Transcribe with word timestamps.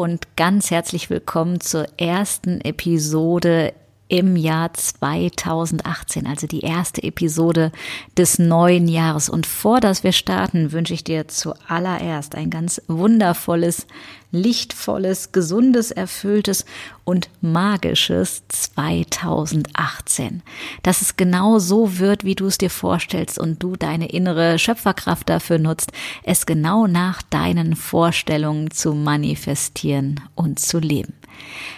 Und 0.00 0.34
ganz 0.34 0.70
herzlich 0.70 1.10
willkommen 1.10 1.60
zur 1.60 1.84
ersten 1.98 2.62
Episode 2.62 3.74
im 4.10 4.34
Jahr 4.36 4.74
2018, 4.74 6.26
also 6.26 6.46
die 6.48 6.60
erste 6.60 7.02
Episode 7.02 7.70
des 8.16 8.38
neuen 8.40 8.88
Jahres. 8.88 9.28
Und 9.28 9.46
vor 9.46 9.80
dass 9.80 10.02
wir 10.02 10.12
starten, 10.12 10.72
wünsche 10.72 10.94
ich 10.94 11.04
dir 11.04 11.28
zuallererst 11.28 12.34
ein 12.34 12.50
ganz 12.50 12.82
wundervolles, 12.88 13.86
lichtvolles, 14.32 15.30
gesundes, 15.30 15.92
erfülltes 15.92 16.64
und 17.04 17.30
magisches 17.40 18.42
2018. 18.48 20.42
Dass 20.82 21.02
es 21.02 21.16
genau 21.16 21.60
so 21.60 21.98
wird, 21.98 22.24
wie 22.24 22.34
du 22.34 22.46
es 22.46 22.58
dir 22.58 22.70
vorstellst 22.70 23.38
und 23.38 23.62
du 23.62 23.76
deine 23.76 24.10
innere 24.10 24.58
Schöpferkraft 24.58 25.28
dafür 25.28 25.58
nutzt, 25.58 25.92
es 26.24 26.46
genau 26.46 26.88
nach 26.88 27.22
deinen 27.22 27.76
Vorstellungen 27.76 28.72
zu 28.72 28.94
manifestieren 28.94 30.20
und 30.34 30.58
zu 30.58 30.80
leben. 30.80 31.14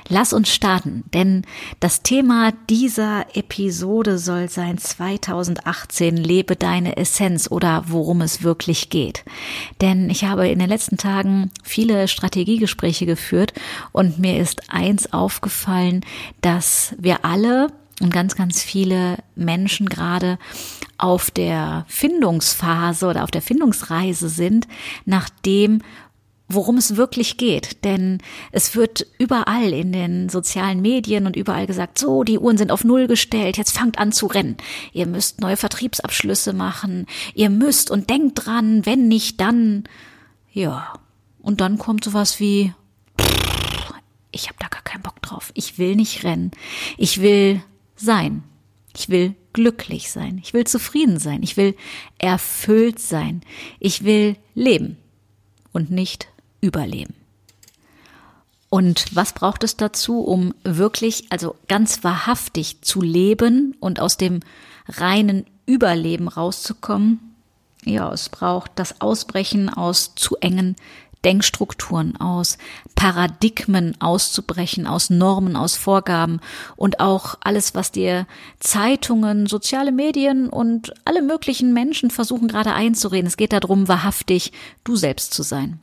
Lass 0.09 0.33
uns 0.33 0.52
starten, 0.52 1.04
denn 1.15 1.43
das 1.80 2.02
Thema 2.02 2.52
dieser 2.68 3.37
Episode 3.37 4.18
soll 4.18 4.49
sein 4.49 4.79
2018 4.79 6.16
lebe 6.16 6.57
deine 6.57 6.96
Essenz 6.96 7.51
oder 7.51 7.85
worum 7.87 8.21
es 8.21 8.43
wirklich 8.43 8.90
geht. 8.90 9.24
Denn 9.80 10.10
ich 10.10 10.24
habe 10.24 10.49
in 10.49 10.59
den 10.59 10.68
letzten 10.68 10.96
Tagen 10.96 11.51
viele 11.62 12.09
Strategiegespräche 12.09 13.07
geführt 13.07 13.52
und 13.93 14.18
mir 14.18 14.38
ist 14.38 14.71
eins 14.71 15.12
aufgefallen, 15.12 16.05
dass 16.40 16.95
wir 16.99 17.24
alle 17.24 17.68
und 18.01 18.12
ganz, 18.12 18.34
ganz 18.34 18.62
viele 18.62 19.18
Menschen 19.37 19.88
gerade 19.88 20.38
auf 20.99 21.30
der 21.30 21.84
Findungsphase 21.88 23.07
oder 23.07 23.24
auf 23.24 23.30
der 23.30 23.43
Findungsreise 23.43 24.29
sind, 24.29 24.66
nachdem 25.05 25.82
worum 26.55 26.77
es 26.77 26.97
wirklich 26.97 27.37
geht. 27.37 27.85
Denn 27.85 28.19
es 28.51 28.75
wird 28.75 29.07
überall 29.19 29.73
in 29.73 29.93
den 29.93 30.29
sozialen 30.29 30.81
Medien 30.81 31.27
und 31.27 31.37
überall 31.37 31.67
gesagt, 31.67 31.99
so, 31.99 32.25
die 32.25 32.39
Uhren 32.39 32.59
sind 32.59 32.71
auf 32.71 32.85
Null 32.85 33.07
gestellt, 33.07 33.57
jetzt 33.57 33.77
fangt 33.77 33.99
an 33.99 34.13
zu 34.13 34.27
rennen. 34.27 34.57
Ihr 34.93 35.07
müsst 35.07 35.41
neue 35.41 35.57
Vertriebsabschlüsse 35.57 36.53
machen. 36.53 37.07
Ihr 37.35 37.51
müsst 37.51 37.91
und 37.91 38.11
denkt 38.11 38.47
dran, 38.47 38.87
wenn 38.87 39.09
nicht, 39.09 39.41
dann, 39.41 39.85
ja. 40.53 40.93
Und 41.41 41.61
dann 41.61 41.79
kommt 41.79 42.05
sowas 42.05 42.39
wie, 42.39 42.73
ich 44.30 44.49
habe 44.49 44.57
da 44.59 44.69
gar 44.69 44.83
keinen 44.83 45.03
Bock 45.03 45.21
drauf. 45.23 45.53
Ich 45.55 45.79
will 45.79 45.95
nicht 45.95 46.25
rennen. 46.25 46.51
Ich 46.97 47.21
will 47.21 47.63
sein. 47.97 48.43
Ich 48.97 49.09
will 49.09 49.35
glücklich 49.53 50.11
sein. 50.11 50.41
Ich 50.43 50.55
will 50.55 50.65
zufrieden 50.65 51.19
sein. 51.19 51.43
Ich 51.43 51.57
will 51.57 51.77
erfüllt 52.19 52.99
sein. 52.99 53.43
Ich 53.79 54.05
will 54.05 54.37
leben 54.55 54.97
und 55.73 55.91
nicht 55.91 56.29
überleben. 56.63 57.15
Und 58.71 59.15
was 59.15 59.35
braucht 59.35 59.65
es 59.65 59.77
dazu, 59.77 60.21
um 60.21 60.55
wirklich, 60.65 61.27
also 61.29 61.57
ganz 61.68 62.02
wahrhaftig 62.05 62.80
zu 62.80 63.02
leben 63.02 63.77
und 63.80 64.00
aus 64.00 64.16
dem 64.16 64.41
reinen 64.89 65.45
Überleben 65.67 66.27
rauszukommen? 66.28 67.34
Ja, 67.84 68.11
es 68.11 68.31
braucht 68.31 68.71
das 68.77 69.03
Ausbrechen 69.03 69.69
aus 69.69 70.15
zu 70.15 70.37
engen 70.41 70.77
Denkstrukturen, 71.25 72.17
aus 72.17 72.59
Paradigmen 72.94 74.00
auszubrechen, 74.00 74.87
aus 74.87 75.11
Normen, 75.11 75.55
aus 75.55 75.77
Vorgaben 75.77 76.41
und 76.77 77.00
auch 77.00 77.37
alles, 77.43 77.75
was 77.75 77.93
dir 77.93 78.27
Zeitungen, 78.59 79.47
soziale 79.47 79.93
Medien 79.93 80.49
und 80.49 80.94
alle 81.05 81.23
möglichen 81.23 81.73
Menschen 81.73 82.11
versuchen 82.11 82.49
gerade 82.49 82.73
einzureden. 82.73 83.27
Es 83.27 83.37
geht 83.37 83.53
darum, 83.53 83.87
wahrhaftig 83.89 84.53
du 84.84 84.97
selbst 84.97 85.34
zu 85.34 85.43
sein. 85.43 85.81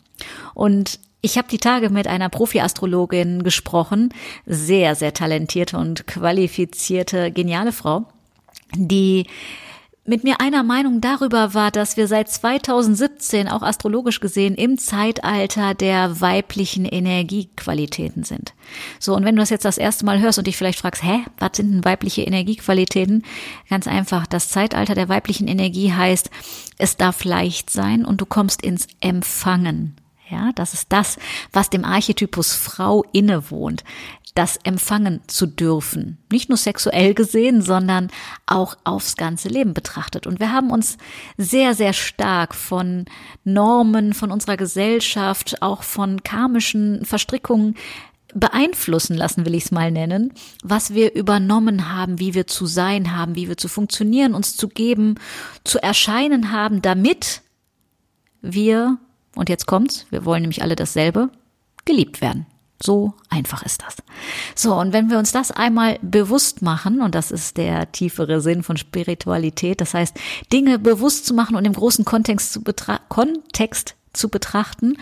Und 0.54 1.00
ich 1.22 1.38
habe 1.38 1.50
die 1.50 1.58
Tage 1.58 1.90
mit 1.90 2.08
einer 2.08 2.30
Profi-Astrologin 2.30 3.44
gesprochen, 3.44 4.14
sehr, 4.46 4.96
sehr 4.96 5.14
talentierte 5.14 5.78
und 5.78 6.08
qualifizierte, 6.08 7.32
geniale 7.32 7.72
Frau, 7.74 8.06
die 8.74 9.26
mit 10.10 10.24
mir 10.24 10.42
einer 10.42 10.64
Meinung 10.64 11.02
darüber 11.02 11.54
war, 11.54 11.70
dass 11.70 11.96
wir 11.96 12.08
seit 12.08 12.30
2017 12.30 13.48
auch 13.48 13.62
astrologisch 13.62 14.20
gesehen 14.20 14.56
im 14.56 14.80
Zeitalter 14.80 15.76
der 15.76 16.20
weiblichen 16.20 16.86
Energiequalitäten 16.86 18.24
sind. 18.24 18.54
So, 19.00 19.16
und 19.16 19.24
wenn 19.24 19.36
du 19.36 19.42
das 19.42 19.52
jetzt 19.52 19.66
das 19.66 19.78
erste 19.78 20.06
Mal 20.06 20.20
hörst 20.20 20.40
und 20.40 20.48
dich 20.48 20.58
vielleicht 20.58 20.80
fragst, 20.80 21.04
hä, 21.04 21.26
was 21.38 21.52
sind 21.54 21.72
denn 21.72 21.86
weibliche 21.86 22.24
Energiequalitäten? 22.24 23.24
Ganz 23.70 23.88
einfach, 23.88 24.26
das 24.26 24.50
Zeitalter 24.50 24.96
der 24.96 25.10
weiblichen 25.10 25.48
Energie 25.48 25.94
heißt, 25.94 26.32
es 26.80 26.98
darf 26.98 27.24
leicht 27.24 27.70
sein 27.70 28.04
und 28.04 28.20
du 28.20 28.26
kommst 28.26 28.64
ins 28.64 28.88
Empfangen. 29.02 29.96
Ja, 30.30 30.52
das 30.54 30.74
ist 30.74 30.92
das, 30.92 31.18
was 31.52 31.70
dem 31.70 31.84
Archetypus 31.84 32.54
Frau 32.54 33.04
innewohnt, 33.12 33.84
das 34.36 34.58
empfangen 34.64 35.22
zu 35.28 35.48
dürfen. 35.48 36.20
Nicht 36.32 36.50
nur 36.50 36.58
sexuell 36.58 37.14
gesehen, 37.14 37.62
sondern 37.62 38.12
auch 38.46 38.78
aufs 38.84 39.18
ganze 39.18 39.50
Leben 39.50 39.74
betrachtet. 39.74 40.28
Und 40.28 40.40
wir 40.40 40.52
haben 40.52 40.70
uns 40.70 40.98
sehr, 41.38 41.74
sehr 41.74 41.94
stark 41.94 42.54
von 42.54 43.06
Normen, 43.44 44.14
von 44.14 44.32
unserer 44.32 44.56
Gesellschaft, 44.56 45.62
auch 45.62 45.84
von 45.84 46.24
karmischen 46.24 47.06
Verstrickungen 47.06 47.76
beeinflussen 48.36 49.18
lassen, 49.18 49.46
will 49.46 49.56
ich 49.56 49.66
es 49.66 49.72
mal 49.72 49.92
nennen, 49.92 50.34
was 50.64 50.94
wir 50.94 51.16
übernommen 51.16 51.92
haben, 51.92 52.20
wie 52.20 52.36
wir 52.36 52.46
zu 52.46 52.68
sein 52.68 53.16
haben, 53.16 53.36
wie 53.36 53.48
wir 53.48 53.58
zu 53.58 53.68
funktionieren, 53.68 54.36
uns 54.36 54.56
zu 54.56 54.68
geben, 54.68 55.16
zu 55.64 55.82
erscheinen 55.82 56.52
haben, 56.52 56.84
damit 56.84 57.42
wir 58.42 59.00
und 59.36 59.50
jetzt 59.50 59.66
kommt's, 59.66 60.06
wir 60.10 60.26
wollen 60.26 60.42
nämlich 60.42 60.62
alle 60.62 60.76
dasselbe, 60.76 61.30
geliebt 61.86 62.22
werden. 62.22 62.46
So 62.82 63.14
einfach 63.30 63.64
ist 63.64 63.82
das. 63.82 63.98
So, 64.56 64.74
und 64.74 64.94
wenn 64.94 65.10
wir 65.10 65.18
uns 65.18 65.34
das 65.34 65.52
einmal 65.52 66.00
bewusst 66.02 66.62
machen, 66.62 67.02
und 67.02 67.14
das 67.14 67.30
ist 67.30 67.58
der 67.58 67.92
tiefere 67.92 68.40
Sinn 68.40 68.64
von 68.64 68.78
Spiritualität, 68.78 69.82
das 69.82 69.94
heißt, 69.94 70.18
Dinge 70.54 70.80
bewusst 70.80 71.26
zu 71.26 71.34
machen 71.34 71.58
und 71.58 71.66
im 71.66 71.74
großen 71.74 72.06
Kontext 72.06 72.54
zu, 72.54 72.62
betra 72.62 73.00
Kontext 73.10 73.96
zu 74.14 74.30
betrachten 74.30 74.96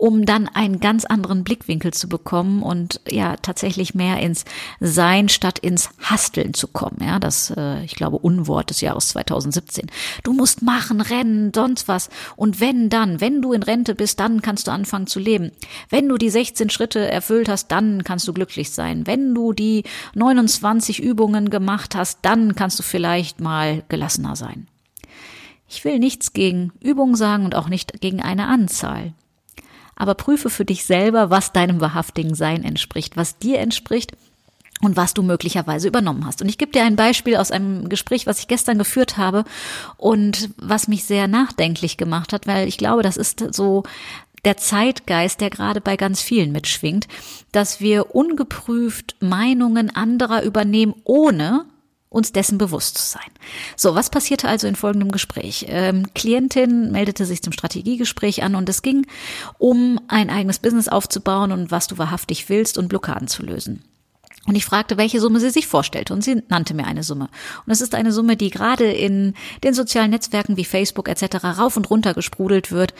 um 0.00 0.24
dann 0.24 0.48
einen 0.48 0.80
ganz 0.80 1.04
anderen 1.04 1.44
Blickwinkel 1.44 1.92
zu 1.92 2.08
bekommen 2.08 2.62
und 2.62 3.02
ja 3.06 3.36
tatsächlich 3.36 3.94
mehr 3.94 4.18
ins 4.20 4.46
Sein 4.80 5.28
statt 5.28 5.58
ins 5.58 5.90
Hasteln 6.00 6.54
zu 6.54 6.68
kommen. 6.68 6.96
Ja, 7.02 7.18
das, 7.18 7.52
äh, 7.54 7.84
ich 7.84 7.96
glaube, 7.96 8.16
Unwort 8.16 8.70
des 8.70 8.80
Jahres 8.80 9.08
2017. 9.08 9.90
Du 10.22 10.32
musst 10.32 10.62
machen, 10.62 11.02
rennen, 11.02 11.52
sonst 11.54 11.86
was. 11.86 12.08
Und 12.36 12.60
wenn 12.60 12.88
dann, 12.88 13.20
wenn 13.20 13.42
du 13.42 13.52
in 13.52 13.62
Rente 13.62 13.94
bist, 13.94 14.20
dann 14.20 14.40
kannst 14.40 14.68
du 14.68 14.70
anfangen 14.70 15.06
zu 15.06 15.20
leben. 15.20 15.52
Wenn 15.90 16.08
du 16.08 16.16
die 16.16 16.30
16 16.30 16.70
Schritte 16.70 17.10
erfüllt 17.10 17.50
hast, 17.50 17.68
dann 17.68 18.02
kannst 18.02 18.26
du 18.26 18.32
glücklich 18.32 18.70
sein. 18.70 19.06
Wenn 19.06 19.34
du 19.34 19.52
die 19.52 19.84
29 20.14 21.00
Übungen 21.02 21.50
gemacht 21.50 21.94
hast, 21.94 22.20
dann 22.22 22.54
kannst 22.54 22.78
du 22.78 22.82
vielleicht 22.82 23.40
mal 23.40 23.82
gelassener 23.90 24.34
sein. 24.34 24.66
Ich 25.68 25.84
will 25.84 25.98
nichts 25.98 26.32
gegen 26.32 26.72
Übung 26.80 27.16
sagen 27.16 27.44
und 27.44 27.54
auch 27.54 27.68
nicht 27.68 28.00
gegen 28.00 28.22
eine 28.22 28.48
Anzahl 28.48 29.12
aber 30.00 30.14
prüfe 30.14 30.48
für 30.48 30.64
dich 30.64 30.86
selber, 30.86 31.28
was 31.28 31.52
deinem 31.52 31.82
wahrhaftigen 31.82 32.34
Sein 32.34 32.64
entspricht, 32.64 33.18
was 33.18 33.36
dir 33.36 33.58
entspricht 33.58 34.12
und 34.80 34.96
was 34.96 35.12
du 35.12 35.22
möglicherweise 35.22 35.88
übernommen 35.88 36.24
hast. 36.24 36.40
Und 36.40 36.48
ich 36.48 36.56
gebe 36.56 36.72
dir 36.72 36.84
ein 36.84 36.96
Beispiel 36.96 37.36
aus 37.36 37.50
einem 37.50 37.90
Gespräch, 37.90 38.26
was 38.26 38.38
ich 38.38 38.48
gestern 38.48 38.78
geführt 38.78 39.18
habe 39.18 39.44
und 39.98 40.48
was 40.56 40.88
mich 40.88 41.04
sehr 41.04 41.28
nachdenklich 41.28 41.98
gemacht 41.98 42.32
hat, 42.32 42.46
weil 42.46 42.66
ich 42.66 42.78
glaube, 42.78 43.02
das 43.02 43.18
ist 43.18 43.44
so 43.54 43.82
der 44.46 44.56
Zeitgeist, 44.56 45.42
der 45.42 45.50
gerade 45.50 45.82
bei 45.82 45.98
ganz 45.98 46.22
vielen 46.22 46.50
mitschwingt, 46.50 47.06
dass 47.52 47.82
wir 47.82 48.14
ungeprüft 48.14 49.16
Meinungen 49.20 49.94
anderer 49.94 50.44
übernehmen, 50.44 50.94
ohne 51.04 51.66
uns 52.10 52.32
dessen 52.32 52.58
bewusst 52.58 52.98
zu 52.98 53.04
sein. 53.04 53.30
So, 53.76 53.94
was 53.94 54.10
passierte 54.10 54.48
also 54.48 54.66
in 54.66 54.74
folgendem 54.74 55.12
Gespräch? 55.12 55.66
Ähm, 55.68 56.12
Klientin 56.12 56.90
meldete 56.90 57.24
sich 57.24 57.40
zum 57.40 57.52
Strategiegespräch 57.52 58.42
an 58.42 58.56
und 58.56 58.68
es 58.68 58.82
ging 58.82 59.06
um 59.58 59.98
ein 60.08 60.28
eigenes 60.28 60.58
Business 60.58 60.88
aufzubauen 60.88 61.52
und 61.52 61.70
was 61.70 61.86
du 61.86 61.98
wahrhaftig 61.98 62.48
willst 62.48 62.76
und 62.76 62.88
Blockaden 62.88 63.28
zu 63.28 63.44
lösen. 63.44 63.84
Und 64.46 64.56
ich 64.56 64.64
fragte, 64.64 64.96
welche 64.96 65.20
Summe 65.20 65.38
sie 65.38 65.50
sich 65.50 65.68
vorstellte 65.68 66.12
und 66.12 66.24
sie 66.24 66.42
nannte 66.48 66.74
mir 66.74 66.86
eine 66.86 67.04
Summe. 67.04 67.28
Und 67.64 67.72
es 67.72 67.80
ist 67.80 67.94
eine 67.94 68.10
Summe, 68.10 68.36
die 68.36 68.50
gerade 68.50 68.90
in 68.90 69.34
den 69.62 69.74
sozialen 69.74 70.10
Netzwerken 70.10 70.56
wie 70.56 70.64
Facebook 70.64 71.08
etc. 71.08 71.44
rauf 71.44 71.76
und 71.76 71.88
runter 71.90 72.14
gesprudelt 72.14 72.72
wird, 72.72 72.92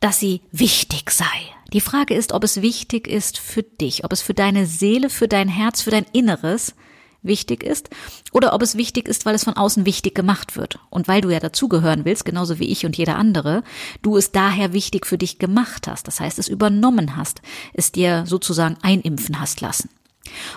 dass 0.00 0.18
sie 0.18 0.42
wichtig 0.50 1.10
sei. 1.10 1.24
Die 1.72 1.80
Frage 1.80 2.14
ist, 2.14 2.32
ob 2.32 2.44
es 2.44 2.60
wichtig 2.60 3.06
ist 3.08 3.38
für 3.38 3.62
dich, 3.62 4.04
ob 4.04 4.12
es 4.12 4.20
für 4.20 4.34
deine 4.34 4.66
Seele, 4.66 5.08
für 5.08 5.28
dein 5.28 5.48
Herz, 5.48 5.80
für 5.80 5.90
dein 5.90 6.04
Inneres 6.12 6.74
wichtig 7.22 7.62
ist 7.62 7.90
oder 8.32 8.52
ob 8.52 8.62
es 8.62 8.76
wichtig 8.76 9.08
ist, 9.08 9.24
weil 9.24 9.34
es 9.34 9.44
von 9.44 9.56
außen 9.56 9.86
wichtig 9.86 10.14
gemacht 10.14 10.56
wird. 10.56 10.78
Und 10.90 11.08
weil 11.08 11.20
du 11.20 11.30
ja 11.30 11.40
dazugehören 11.40 12.04
willst, 12.04 12.24
genauso 12.24 12.58
wie 12.58 12.68
ich 12.68 12.84
und 12.84 12.96
jeder 12.96 13.16
andere, 13.16 13.62
du 14.02 14.16
es 14.16 14.32
daher 14.32 14.72
wichtig 14.72 15.06
für 15.06 15.18
dich 15.18 15.38
gemacht 15.38 15.86
hast. 15.86 16.06
Das 16.06 16.20
heißt, 16.20 16.38
es 16.38 16.48
übernommen 16.48 17.16
hast, 17.16 17.42
es 17.74 17.92
dir 17.92 18.24
sozusagen 18.26 18.76
einimpfen 18.82 19.40
hast 19.40 19.60
lassen. 19.60 19.88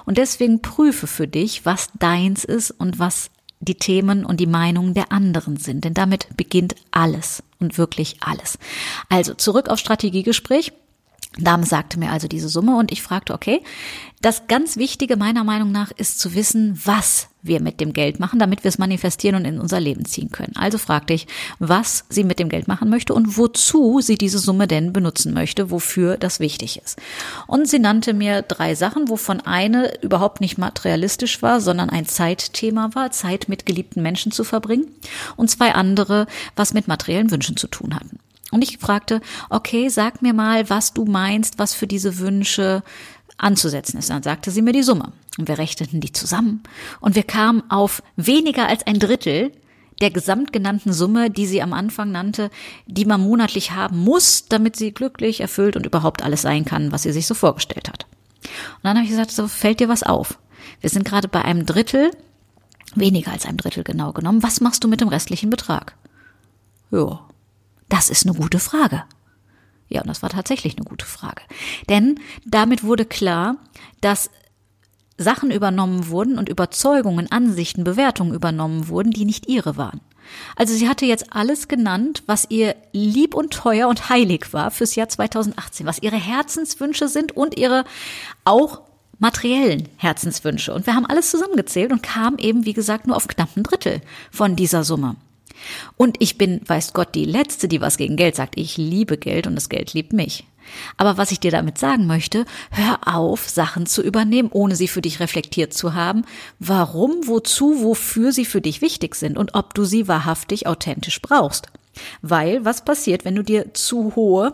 Und 0.05 0.17
deswegen 0.17 0.61
prüfe 0.61 1.07
für 1.07 1.27
dich, 1.27 1.65
was 1.65 1.89
deins 1.99 2.43
ist 2.43 2.71
und 2.71 2.99
was 2.99 3.29
die 3.59 3.75
Themen 3.75 4.25
und 4.25 4.39
die 4.39 4.47
Meinungen 4.47 4.93
der 4.93 5.11
anderen 5.11 5.57
sind. 5.57 5.83
Denn 5.85 5.93
damit 5.93 6.27
beginnt 6.37 6.75
alles 6.91 7.43
und 7.59 7.77
wirklich 7.77 8.17
alles. 8.21 8.57
Also 9.09 9.33
zurück 9.33 9.69
auf 9.69 9.79
Strategiegespräch. 9.79 10.73
Dame 11.37 11.65
sagte 11.65 11.99
mir 11.99 12.11
also 12.11 12.27
diese 12.27 12.47
Summe 12.47 12.77
und 12.77 12.91
ich 12.91 13.01
fragte, 13.01 13.33
okay, 13.33 13.61
das 14.21 14.47
ganz 14.47 14.77
Wichtige 14.77 15.17
meiner 15.17 15.43
Meinung 15.43 15.71
nach 15.71 15.91
ist 15.91 16.19
zu 16.19 16.33
wissen, 16.33 16.79
was 16.83 17.27
wir 17.43 17.61
mit 17.61 17.79
dem 17.79 17.93
Geld 17.93 18.19
machen, 18.19 18.39
damit 18.39 18.63
wir 18.63 18.69
es 18.69 18.77
manifestieren 18.77 19.35
und 19.35 19.45
in 19.45 19.59
unser 19.59 19.79
Leben 19.79 20.05
ziehen 20.05 20.31
können. 20.31 20.55
Also 20.55 20.77
fragte 20.77 21.13
ich, 21.13 21.27
was 21.59 22.05
sie 22.09 22.23
mit 22.23 22.39
dem 22.39 22.49
Geld 22.49 22.67
machen 22.67 22.89
möchte 22.89 23.13
und 23.13 23.37
wozu 23.37 24.01
sie 24.01 24.17
diese 24.17 24.39
Summe 24.39 24.67
denn 24.67 24.93
benutzen 24.93 25.33
möchte, 25.33 25.69
wofür 25.69 26.17
das 26.17 26.39
wichtig 26.39 26.81
ist. 26.83 26.99
Und 27.45 27.67
sie 27.67 27.79
nannte 27.79 28.13
mir 28.13 28.41
drei 28.41 28.73
Sachen, 28.73 29.09
wovon 29.09 29.41
eine 29.41 30.01
überhaupt 30.01 30.41
nicht 30.41 30.57
materialistisch 30.57 31.41
war, 31.41 31.61
sondern 31.61 31.89
ein 31.89 32.07
Zeitthema 32.07 32.91
war, 32.93 33.11
Zeit 33.11 33.47
mit 33.47 33.65
geliebten 33.65 34.01
Menschen 34.01 34.31
zu 34.31 34.43
verbringen 34.43 34.87
und 35.35 35.51
zwei 35.51 35.73
andere, 35.73 36.25
was 36.55 36.73
mit 36.73 36.87
materiellen 36.87 37.29
Wünschen 37.29 37.57
zu 37.57 37.67
tun 37.67 37.93
hatten. 37.93 38.19
Und 38.51 38.63
ich 38.63 38.77
fragte, 38.77 39.21
okay, 39.49 39.89
sag 39.89 40.21
mir 40.21 40.33
mal, 40.33 40.69
was 40.69 40.93
du 40.93 41.05
meinst, 41.05 41.59
was 41.59 41.73
für 41.73 41.87
diese 41.87 42.19
Wünsche 42.19 42.83
anzusetzen 43.37 43.97
ist. 43.97 44.09
Dann 44.09 44.23
sagte 44.23 44.51
sie 44.51 44.61
mir 44.61 44.71
die 44.71 44.83
Summe. 44.83 45.11
Und 45.37 45.47
wir 45.47 45.57
rechneten 45.57 45.99
die 45.99 46.13
zusammen. 46.13 46.63
Und 47.01 47.15
wir 47.15 47.23
kamen 47.23 47.63
auf 47.69 48.01
weniger 48.15 48.67
als 48.67 48.85
ein 48.87 48.99
Drittel 48.99 49.51
der 50.01 50.11
gesamtgenannten 50.11 50.93
Summe, 50.93 51.29
die 51.29 51.45
sie 51.45 51.61
am 51.61 51.73
Anfang 51.73 52.11
nannte, 52.11 52.49
die 52.85 53.05
man 53.05 53.21
monatlich 53.21 53.71
haben 53.71 53.97
muss, 53.99 54.45
damit 54.47 54.75
sie 54.75 54.93
glücklich, 54.93 55.39
erfüllt 55.41 55.75
und 55.75 55.85
überhaupt 55.85 56.21
alles 56.21 56.41
sein 56.41 56.65
kann, 56.65 56.91
was 56.91 57.03
sie 57.03 57.13
sich 57.13 57.27
so 57.27 57.33
vorgestellt 57.33 57.89
hat. 57.89 58.05
Und 58.43 58.83
dann 58.83 58.97
habe 58.97 59.05
ich 59.05 59.11
gesagt, 59.11 59.31
so 59.31 59.47
fällt 59.47 59.79
dir 59.79 59.89
was 59.89 60.03
auf. 60.03 60.37
Wir 60.81 60.89
sind 60.89 61.05
gerade 61.05 61.27
bei 61.27 61.43
einem 61.43 61.65
Drittel, 61.65 62.11
weniger 62.95 63.31
als 63.31 63.45
einem 63.45 63.57
Drittel 63.57 63.83
genau 63.83 64.11
genommen. 64.11 64.43
Was 64.43 64.61
machst 64.61 64.83
du 64.83 64.87
mit 64.87 65.01
dem 65.01 65.07
restlichen 65.07 65.49
Betrag? 65.49 65.95
Ja, 66.91 67.21
das 67.95 68.09
ist 68.09 68.25
eine 68.25 68.35
gute 68.35 68.59
Frage. 68.59 69.03
Ja, 69.87 70.01
und 70.01 70.07
das 70.07 70.21
war 70.21 70.29
tatsächlich 70.29 70.75
eine 70.75 70.85
gute 70.85 71.05
Frage. 71.05 71.41
Denn 71.87 72.19
damit 72.45 72.83
wurde 72.83 73.05
klar, 73.05 73.55
dass 74.01 74.29
Sachen 75.17 75.49
übernommen 75.49 76.09
wurden 76.09 76.37
und 76.37 76.49
Überzeugungen, 76.49 77.31
Ansichten, 77.31 77.85
Bewertungen 77.85 78.33
übernommen 78.33 78.89
wurden, 78.89 79.11
die 79.11 79.23
nicht 79.23 79.47
ihre 79.47 79.77
waren. 79.77 80.01
Also 80.57 80.73
sie 80.73 80.89
hatte 80.89 81.05
jetzt 81.05 81.33
alles 81.33 81.69
genannt, 81.69 82.23
was 82.25 82.47
ihr 82.49 82.75
lieb 82.91 83.33
und 83.33 83.53
teuer 83.53 83.87
und 83.87 84.09
heilig 84.09 84.51
war 84.51 84.71
fürs 84.71 84.95
Jahr 84.95 85.07
2018, 85.07 85.85
was 85.85 86.01
ihre 86.01 86.17
Herzenswünsche 86.17 87.07
sind 87.07 87.37
und 87.37 87.57
ihre 87.57 87.85
auch 88.43 88.81
materiellen 89.19 89.87
Herzenswünsche. 89.95 90.73
Und 90.73 90.85
wir 90.85 90.95
haben 90.95 91.05
alles 91.05 91.31
zusammengezählt 91.31 91.93
und 91.93 92.03
kamen 92.03 92.39
eben, 92.39 92.65
wie 92.65 92.73
gesagt, 92.73 93.07
nur 93.07 93.15
auf 93.15 93.29
knapp 93.29 93.55
ein 93.55 93.63
Drittel 93.63 94.01
von 94.31 94.57
dieser 94.57 94.83
Summe. 94.83 95.15
Und 95.97 96.17
ich 96.19 96.37
bin, 96.37 96.61
weiß 96.65 96.93
Gott, 96.93 97.15
die 97.15 97.25
Letzte, 97.25 97.67
die 97.67 97.81
was 97.81 97.97
gegen 97.97 98.15
Geld 98.15 98.35
sagt. 98.35 98.57
Ich 98.57 98.77
liebe 98.77 99.17
Geld 99.17 99.47
und 99.47 99.55
das 99.55 99.69
Geld 99.69 99.93
liebt 99.93 100.13
mich. 100.13 100.45
Aber 100.97 101.17
was 101.17 101.31
ich 101.31 101.39
dir 101.39 101.51
damit 101.51 101.77
sagen 101.77 102.07
möchte, 102.07 102.45
hör 102.71 102.99
auf, 103.05 103.47
Sachen 103.47 103.85
zu 103.85 104.01
übernehmen, 104.01 104.49
ohne 104.51 104.75
sie 104.75 104.87
für 104.87 105.01
dich 105.01 105.19
reflektiert 105.19 105.73
zu 105.73 105.93
haben, 105.93 106.23
warum, 106.59 107.27
wozu, 107.27 107.83
wofür 107.83 108.31
sie 108.31 108.45
für 108.45 108.61
dich 108.61 108.81
wichtig 108.81 109.15
sind 109.15 109.37
und 109.37 109.53
ob 109.53 109.73
du 109.73 109.85
sie 109.85 110.07
wahrhaftig 110.07 110.67
authentisch 110.67 111.21
brauchst. 111.21 111.67
Weil 112.21 112.65
was 112.65 112.83
passiert, 112.83 113.25
wenn 113.25 113.35
du 113.35 113.43
dir 113.43 113.73
zu 113.73 114.15
hohe 114.15 114.53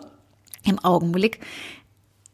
im 0.64 0.78
Augenblick 0.78 1.40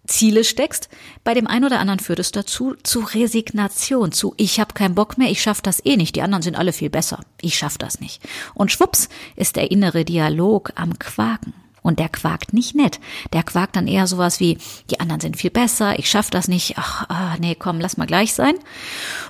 Ziele 0.08 0.44
steckst, 0.44 0.88
bei 1.22 1.34
dem 1.34 1.46
einen 1.46 1.64
oder 1.64 1.78
anderen 1.78 2.00
führt 2.00 2.19
es 2.19 2.32
dazu 2.32 2.75
zu 2.82 3.00
Resignation, 3.00 4.12
zu 4.12 4.34
ich 4.37 4.58
habe 4.58 4.75
keinen 4.75 4.94
Bock 4.94 5.19
mehr, 5.19 5.31
ich 5.31 5.40
schaff 5.43 5.60
das 5.60 5.84
eh 5.84 5.96
nicht, 5.96 6.16
die 6.16 6.22
anderen 6.22 6.43
sind 6.43 6.56
alle 6.56 6.72
viel 6.72 6.90
besser, 6.90 7.20
ich 7.40 7.56
schaff 7.56 7.78
das 7.78 8.00
nicht. 8.00 8.22
Und 8.55 8.72
schwupps 8.72 9.08
ist 9.37 9.56
der 9.56 9.70
innere 9.70 10.05
Dialog 10.05 10.72
am 10.75 10.99
Quaken. 10.99 11.55
Und 11.81 12.00
der 12.00 12.08
quakt 12.08 12.52
nicht 12.52 12.75
nett. 12.75 13.00
Der 13.32 13.43
quakt 13.43 13.76
dann 13.76 13.87
eher 13.87 14.06
sowas 14.06 14.40
wie, 14.40 14.58
die 14.90 15.00
anderen 15.00 15.20
sind 15.20 15.37
viel 15.38 15.50
besser, 15.50 15.99
ich 15.99 16.10
schaff 16.10 16.28
das 16.28 16.49
nicht, 16.49 16.75
ach, 16.76 17.08
ah, 17.08 17.37
nee, 17.38 17.55
komm, 17.55 17.81
lass 17.81 17.96
mal 17.96 18.06
gleich 18.06 18.34
sein. 18.34 18.56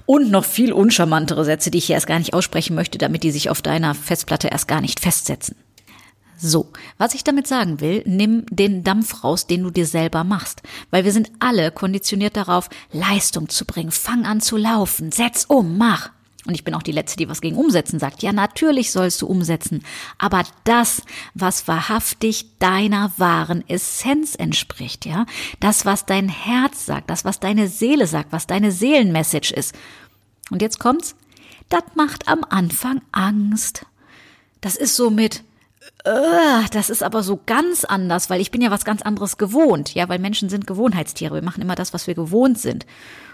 Und 0.07 0.31
noch 0.31 0.45
viel 0.45 0.73
uncharmantere 0.73 1.45
Sätze, 1.45 1.71
die 1.71 1.79
ich 1.79 1.87
hier 1.87 1.95
erst 1.95 2.07
gar 2.07 2.19
nicht 2.19 2.35
aussprechen 2.35 2.75
möchte, 2.75 2.99
damit 2.99 3.23
die 3.23 3.31
sich 3.31 3.51
auf 3.51 3.63
deiner 3.63 3.95
Festplatte 3.95 4.49
erst 4.49 4.67
gar 4.67 4.81
nicht 4.81 4.99
festsetzen. 4.99 5.57
So, 6.41 6.71
was 6.99 7.15
ich 7.15 7.25
damit 7.25 7.49
sagen 7.49 7.81
will, 7.81 8.05
nimm 8.07 8.47
den 8.49 8.85
Dampf 8.85 9.25
raus, 9.25 9.49
den 9.49 9.65
du 9.65 9.71
dir 9.71 9.87
selber 9.87 10.23
machst, 10.23 10.63
weil 10.91 11.05
wir 11.05 11.13
sind 11.13 11.33
alle 11.41 11.73
konditioniert 11.73 12.37
darauf, 12.37 12.71
Leistung 12.93 13.49
zu 13.49 13.65
bringen, 13.65 13.91
fang 13.91 14.25
an 14.25 14.41
zu 14.41 14.57
laufen, 14.57 15.11
setz 15.11 15.47
um, 15.49 15.77
mach. 15.77 16.11
Und 16.47 16.55
ich 16.55 16.63
bin 16.63 16.75
auch 16.75 16.83
die 16.85 16.93
Letzte, 16.93 17.17
die 17.17 17.29
was 17.29 17.41
gegen 17.41 17.57
Umsetzen 17.57 17.99
sagt. 17.99 18.23
Ja, 18.23 18.33
natürlich 18.33 18.93
sollst 18.93 19.21
du 19.21 19.27
umsetzen, 19.27 19.83
aber 20.17 20.45
das, 20.63 21.03
was 21.35 21.67
wahrhaftig 21.67 22.47
deiner 22.61 23.13
wahren 23.19 23.69
Essenz 23.69 24.37
entspricht, 24.37 25.07
ja, 25.07 25.27
das, 25.59 25.85
was 25.85 26.07
dein 26.07 26.29
Herz 26.29 26.87
sagt, 26.87 27.11
das, 27.11 27.25
was 27.25 27.41
deine 27.41 27.67
Seele 27.67 28.07
sagt, 28.07 28.31
was 28.31 28.47
deine 28.47 28.71
Seelenmessage 28.71 29.53
ist. 29.53 29.75
Und 30.51 30.63
jetzt 30.63 30.79
kommt's, 30.79 31.17
das 31.69 31.83
macht 31.97 32.29
am 32.29 32.45
Anfang 32.49 33.03
Angst. 33.11 33.85
Das 34.61 34.77
ist 34.77 34.97
so 34.97 35.11
mit, 35.11 35.43
das 36.05 36.91
ist 36.91 37.03
aber 37.03 37.23
so 37.23 37.41
ganz 37.45 37.85
anders, 37.85 38.31
weil 38.31 38.41
ich 38.41 38.51
bin 38.51 38.63
ja 38.63 38.71
was 38.71 38.85
ganz 38.85 39.03
anderes 39.03 39.37
gewohnt. 39.37 39.95
Ja, 39.95 40.09
weil 40.09 40.19
Menschen 40.19 40.49
sind 40.49 40.67
Gewohnheitstiere. 40.67 41.35
Wir 41.35 41.43
machen 41.43 41.63
immer 41.63 41.75
das, 41.75 41.93
was 41.93 42.07
wir 42.07 42.15
gewohnt 42.15 42.59
sind. 42.59 42.87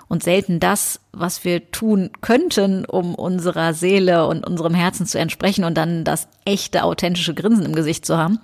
Und 0.07 0.23
selten 0.23 0.61
das, 0.61 1.01
was 1.13 1.45
wir 1.45 1.71
tun 1.71 2.11
könnten, 2.21 2.85
um 2.85 3.15
unserer 3.15 3.73
Seele 3.73 4.27
und 4.27 4.47
unserem 4.47 4.75
Herzen 4.75 5.07
zu 5.07 5.19
entsprechen 5.19 5.65
und 5.65 5.79
dann 5.79 6.05
das 6.05 6.29
echte, 6.45 6.85
authentische 6.85 7.33
Grinsen 7.33 7.65
im 7.65 7.75
Gesicht 7.75 8.05
zu 8.05 8.19
haben, 8.19 8.39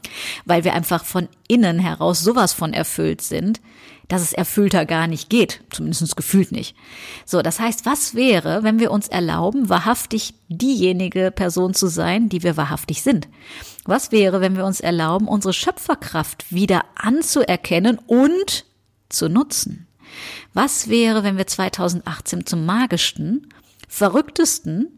weil 0.46 0.64
wir 0.64 0.72
einfach 0.72 1.04
von 1.04 1.28
innen 1.48 1.78
heraus 1.78 2.20
sowas 2.20 2.54
von 2.54 2.72
erfüllt 2.72 3.20
sind, 3.20 3.60
dass 4.10 4.22
es 4.22 4.32
erfüllter 4.32 4.86
gar 4.86 5.06
nicht 5.06 5.30
geht, 5.30 5.60
zumindest 5.70 6.16
gefühlt 6.16 6.50
nicht. 6.50 6.74
So, 7.24 7.42
das 7.42 7.60
heißt, 7.60 7.86
was 7.86 8.16
wäre, 8.16 8.64
wenn 8.64 8.80
wir 8.80 8.90
uns 8.90 9.06
erlauben, 9.06 9.68
wahrhaftig 9.68 10.34
diejenige 10.48 11.30
Person 11.30 11.74
zu 11.74 11.86
sein, 11.86 12.28
die 12.28 12.42
wir 12.42 12.56
wahrhaftig 12.56 13.02
sind? 13.02 13.28
Was 13.84 14.10
wäre, 14.10 14.40
wenn 14.40 14.56
wir 14.56 14.66
uns 14.66 14.80
erlauben, 14.80 15.28
unsere 15.28 15.52
Schöpferkraft 15.52 16.52
wieder 16.52 16.84
anzuerkennen 16.96 17.98
und 18.04 18.66
zu 19.08 19.28
nutzen? 19.28 19.86
Was 20.54 20.88
wäre, 20.88 21.22
wenn 21.22 21.38
wir 21.38 21.46
2018 21.46 22.46
zum 22.46 22.66
magischsten, 22.66 23.46
verrücktesten 23.88 24.88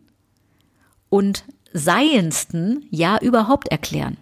und 1.10 1.44
seiendsten 1.74 2.86
Jahr 2.90 3.20
überhaupt 3.20 3.68
erklären? 3.68 4.16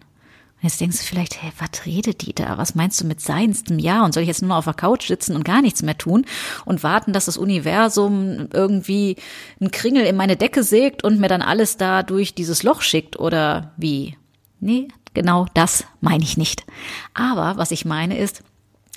Jetzt 0.63 0.81
denkst 0.81 0.99
du 0.99 1.05
vielleicht, 1.05 1.43
hey, 1.43 1.53
was 1.59 1.87
redet 1.87 2.27
die 2.27 2.35
da? 2.35 2.59
Was 2.59 2.75
meinst 2.75 3.01
du 3.01 3.07
mit 3.07 3.21
seinstem 3.21 3.79
Jahr? 3.79 4.05
Und 4.05 4.13
soll 4.13 4.23
ich 4.23 4.29
jetzt 4.29 4.43
nur 4.43 4.57
auf 4.57 4.67
der 4.67 4.75
Couch 4.75 5.09
sitzen 5.09 5.35
und 5.35 5.45
gar 5.45 5.63
nichts 5.63 5.83
mehr 5.83 5.97
tun 5.97 6.27
und 6.67 6.83
warten, 6.83 7.13
dass 7.13 7.25
das 7.25 7.39
Universum 7.39 8.49
irgendwie 8.53 9.17
einen 9.59 9.71
Kringel 9.71 10.05
in 10.05 10.17
meine 10.17 10.37
Decke 10.37 10.63
sägt 10.63 11.03
und 11.03 11.19
mir 11.19 11.29
dann 11.29 11.43
alles 11.43 11.79
da 11.79 12.03
durch 12.03 12.35
dieses 12.35 12.63
Loch 12.63 12.83
schickt 12.83 13.19
oder 13.19 13.73
wie? 13.79 14.17
Nee, 14.61 14.89
genau 15.15 15.47
das 15.55 15.85
meine 16.03 16.25
ich 16.25 16.37
nicht. 16.37 16.65
Aber 17.15 17.57
was 17.57 17.71
ich 17.71 17.87
meine 17.87 18.19
ist, 18.19 18.43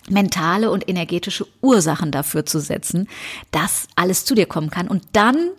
mentale 0.10 0.70
und 0.70 0.90
energetische 0.90 1.48
Ursachen 1.62 2.12
dafür 2.12 2.46
zu 2.46 2.60
setzen, 2.60 3.08
dass 3.52 3.88
alles 3.96 4.26
zu 4.26 4.36
dir 4.36 4.48
kommen 4.48 4.70
kann 4.70 4.90
und 4.90 5.04
dann 5.14 5.52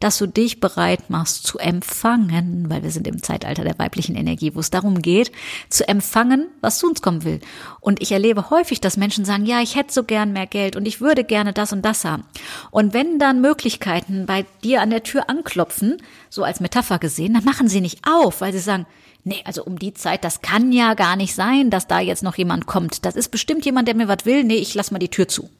dass 0.00 0.18
du 0.18 0.26
dich 0.26 0.60
bereit 0.60 1.08
machst 1.08 1.46
zu 1.46 1.58
empfangen, 1.58 2.68
weil 2.68 2.82
wir 2.82 2.90
sind 2.90 3.06
im 3.06 3.22
Zeitalter 3.22 3.64
der 3.64 3.78
weiblichen 3.78 4.14
Energie, 4.14 4.54
wo 4.54 4.60
es 4.60 4.70
darum 4.70 5.00
geht, 5.00 5.32
zu 5.70 5.88
empfangen, 5.88 6.48
was 6.60 6.78
zu 6.78 6.86
uns 6.86 7.00
kommen 7.00 7.24
will. 7.24 7.40
Und 7.80 8.02
ich 8.02 8.12
erlebe 8.12 8.50
häufig, 8.50 8.80
dass 8.80 8.96
Menschen 8.96 9.24
sagen, 9.24 9.46
ja, 9.46 9.62
ich 9.62 9.74
hätte 9.74 9.92
so 9.92 10.04
gern 10.04 10.32
mehr 10.32 10.46
Geld 10.46 10.76
und 10.76 10.86
ich 10.86 11.00
würde 11.00 11.24
gerne 11.24 11.52
das 11.52 11.72
und 11.72 11.82
das 11.82 12.04
haben. 12.04 12.24
Und 12.70 12.92
wenn 12.92 13.18
dann 13.18 13.40
Möglichkeiten 13.40 14.26
bei 14.26 14.44
dir 14.62 14.82
an 14.82 14.90
der 14.90 15.02
Tür 15.02 15.30
anklopfen, 15.30 15.96
so 16.28 16.44
als 16.44 16.60
Metapher 16.60 16.98
gesehen, 16.98 17.34
dann 17.34 17.44
machen 17.44 17.68
sie 17.68 17.80
nicht 17.80 18.00
auf, 18.06 18.42
weil 18.42 18.52
sie 18.52 18.58
sagen, 18.58 18.86
nee, 19.24 19.42
also 19.44 19.64
um 19.64 19.78
die 19.78 19.94
Zeit, 19.94 20.24
das 20.24 20.42
kann 20.42 20.72
ja 20.72 20.94
gar 20.94 21.16
nicht 21.16 21.34
sein, 21.34 21.70
dass 21.70 21.86
da 21.86 22.00
jetzt 22.00 22.22
noch 22.22 22.36
jemand 22.36 22.66
kommt. 22.66 23.04
Das 23.04 23.16
ist 23.16 23.30
bestimmt 23.30 23.64
jemand, 23.64 23.88
der 23.88 23.96
mir 23.96 24.08
was 24.08 24.24
will. 24.24 24.44
Nee, 24.44 24.56
ich 24.56 24.74
lass 24.74 24.90
mal 24.90 24.98
die 24.98 25.08
Tür 25.08 25.26
zu. 25.26 25.50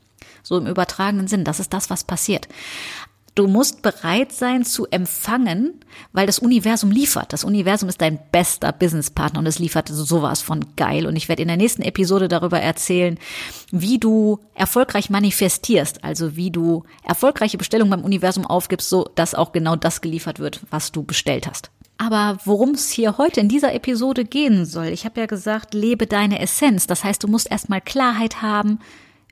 So 0.42 0.56
im 0.56 0.66
übertragenen 0.66 1.26
Sinn, 1.26 1.42
das 1.42 1.58
ist 1.58 1.72
das, 1.72 1.90
was 1.90 2.04
passiert. 2.04 2.46
Du 3.36 3.46
musst 3.46 3.82
bereit 3.82 4.32
sein 4.32 4.64
zu 4.64 4.86
empfangen, 4.86 5.74
weil 6.14 6.26
das 6.26 6.38
Universum 6.38 6.90
liefert. 6.90 7.34
Das 7.34 7.44
Universum 7.44 7.90
ist 7.90 8.00
dein 8.00 8.18
bester 8.32 8.72
Businesspartner 8.72 9.40
und 9.40 9.46
es 9.46 9.58
liefert 9.58 9.90
sowas 9.90 10.40
von 10.40 10.64
geil. 10.74 11.06
Und 11.06 11.16
ich 11.16 11.28
werde 11.28 11.42
in 11.42 11.48
der 11.48 11.58
nächsten 11.58 11.82
Episode 11.82 12.28
darüber 12.28 12.60
erzählen, 12.60 13.18
wie 13.70 13.98
du 13.98 14.38
erfolgreich 14.54 15.10
manifestierst, 15.10 16.02
also 16.02 16.34
wie 16.34 16.50
du 16.50 16.84
erfolgreiche 17.04 17.58
Bestellungen 17.58 17.90
beim 17.90 18.04
Universum 18.04 18.46
aufgibst, 18.46 18.88
so 18.88 19.04
dass 19.14 19.34
auch 19.34 19.52
genau 19.52 19.76
das 19.76 20.00
geliefert 20.00 20.38
wird, 20.38 20.62
was 20.70 20.90
du 20.90 21.02
bestellt 21.02 21.46
hast. 21.46 21.70
Aber 21.98 22.38
worum 22.46 22.70
es 22.70 22.90
hier 22.90 23.18
heute 23.18 23.40
in 23.40 23.50
dieser 23.50 23.74
Episode 23.74 24.24
gehen 24.24 24.64
soll, 24.64 24.86
ich 24.86 25.04
habe 25.04 25.20
ja 25.20 25.26
gesagt, 25.26 25.74
lebe 25.74 26.06
deine 26.06 26.40
Essenz. 26.40 26.86
Das 26.86 27.04
heißt, 27.04 27.22
du 27.22 27.28
musst 27.28 27.50
erstmal 27.50 27.82
Klarheit 27.82 28.40
haben, 28.40 28.78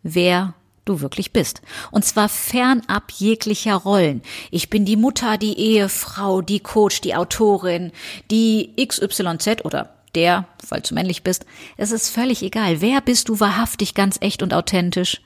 wer 0.03 0.53
du 0.85 1.01
wirklich 1.01 1.33
bist. 1.33 1.63
Und 1.91 2.05
zwar 2.05 2.29
fernab 2.29 3.11
jeglicher 3.13 3.75
Rollen. 3.77 4.23
Ich 4.51 4.71
bin 4.71 4.85
die 4.85 4.97
Mutter, 4.97 5.39
die 5.39 5.59
Ehefrau, 5.59 6.43
die 6.43 6.61
Coach, 6.61 7.01
die 7.01 7.15
Autorin, 7.15 7.93
die 8.31 8.75
XYZ 8.77 9.65
oder 9.65 9.95
der, 10.15 10.47
falls 10.65 10.89
du 10.89 10.95
männlich 10.95 11.23
bist. 11.23 11.47
Es 11.77 11.91
ist 11.91 12.11
völlig 12.11 12.43
egal. 12.43 12.81
Wer 12.81 13.01
bist 13.01 13.29
du 13.29 13.41
wahrhaftig, 13.41 13.95
ganz 13.95 14.19
echt 14.21 14.43
und 14.43 14.55
authentisch, 14.55 15.21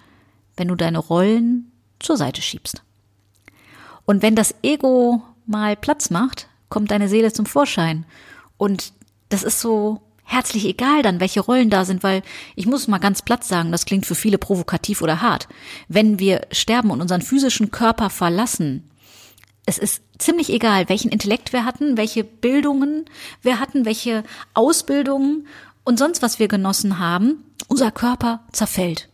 wenn 0.57 0.69
du 0.69 0.75
deine 0.75 0.99
Rollen 0.99 1.73
zur 2.01 2.17
Seite 2.17 2.43
schiebst? 2.43 2.83
Und 4.07 4.23
wenn 4.23 4.35
das 4.35 4.55
Ego 4.63 5.23
mal 5.47 5.77
Platz 5.77 6.11
macht, 6.11 6.49
kommt 6.69 6.91
deine 6.91 7.09
Seele 7.09 7.33
zum 7.33 7.47
Vorschein. 7.47 8.07
Und 8.57 8.93
das 9.29 9.43
ist 9.43 9.61
so 9.61 10.01
herzlich 10.29 10.67
egal 10.67 11.03
dann, 11.03 11.21
welche 11.21 11.41
Rollen 11.41 11.71
da 11.71 11.85
sind, 11.85 12.03
weil 12.03 12.23
ich 12.55 12.67
muss 12.67 12.87
mal 12.87 12.99
ganz 12.99 13.23
platt 13.23 13.45
sagen, 13.45 13.73
das 13.73 13.87
klingt 13.87 14.05
für 14.05 14.15
viele 14.15 14.37
provokativ 14.37 15.01
oder 15.01 15.23
hart. 15.23 15.49
Wenn 15.89 16.19
wir 16.19 16.47
sterben 16.53 16.91
und 16.91 17.01
unseren 17.01 17.23
physischen 17.23 17.71
Körper 17.71 18.11
verlassen, 18.11 18.91
es 19.65 19.79
ist 19.79 20.03
ziemlich 20.19 20.51
egal, 20.51 20.89
welchen 20.89 21.11
Intellekt 21.11 21.53
wir 21.53 21.65
hatten, 21.65 21.97
welche 21.97 22.25
Bildungen 22.25 23.07
wir 23.43 23.59
hatten, 23.59 23.87
welche 23.87 24.23
Ausbildungen 24.53 25.47
und 25.83 25.99
sonst 25.99 26.21
was 26.21 26.39
wir 26.39 26.49
genossen 26.49 26.99
haben, 26.99 27.45
unser 27.67 27.91
Körper 27.91 28.41
zerfällt. 28.53 29.09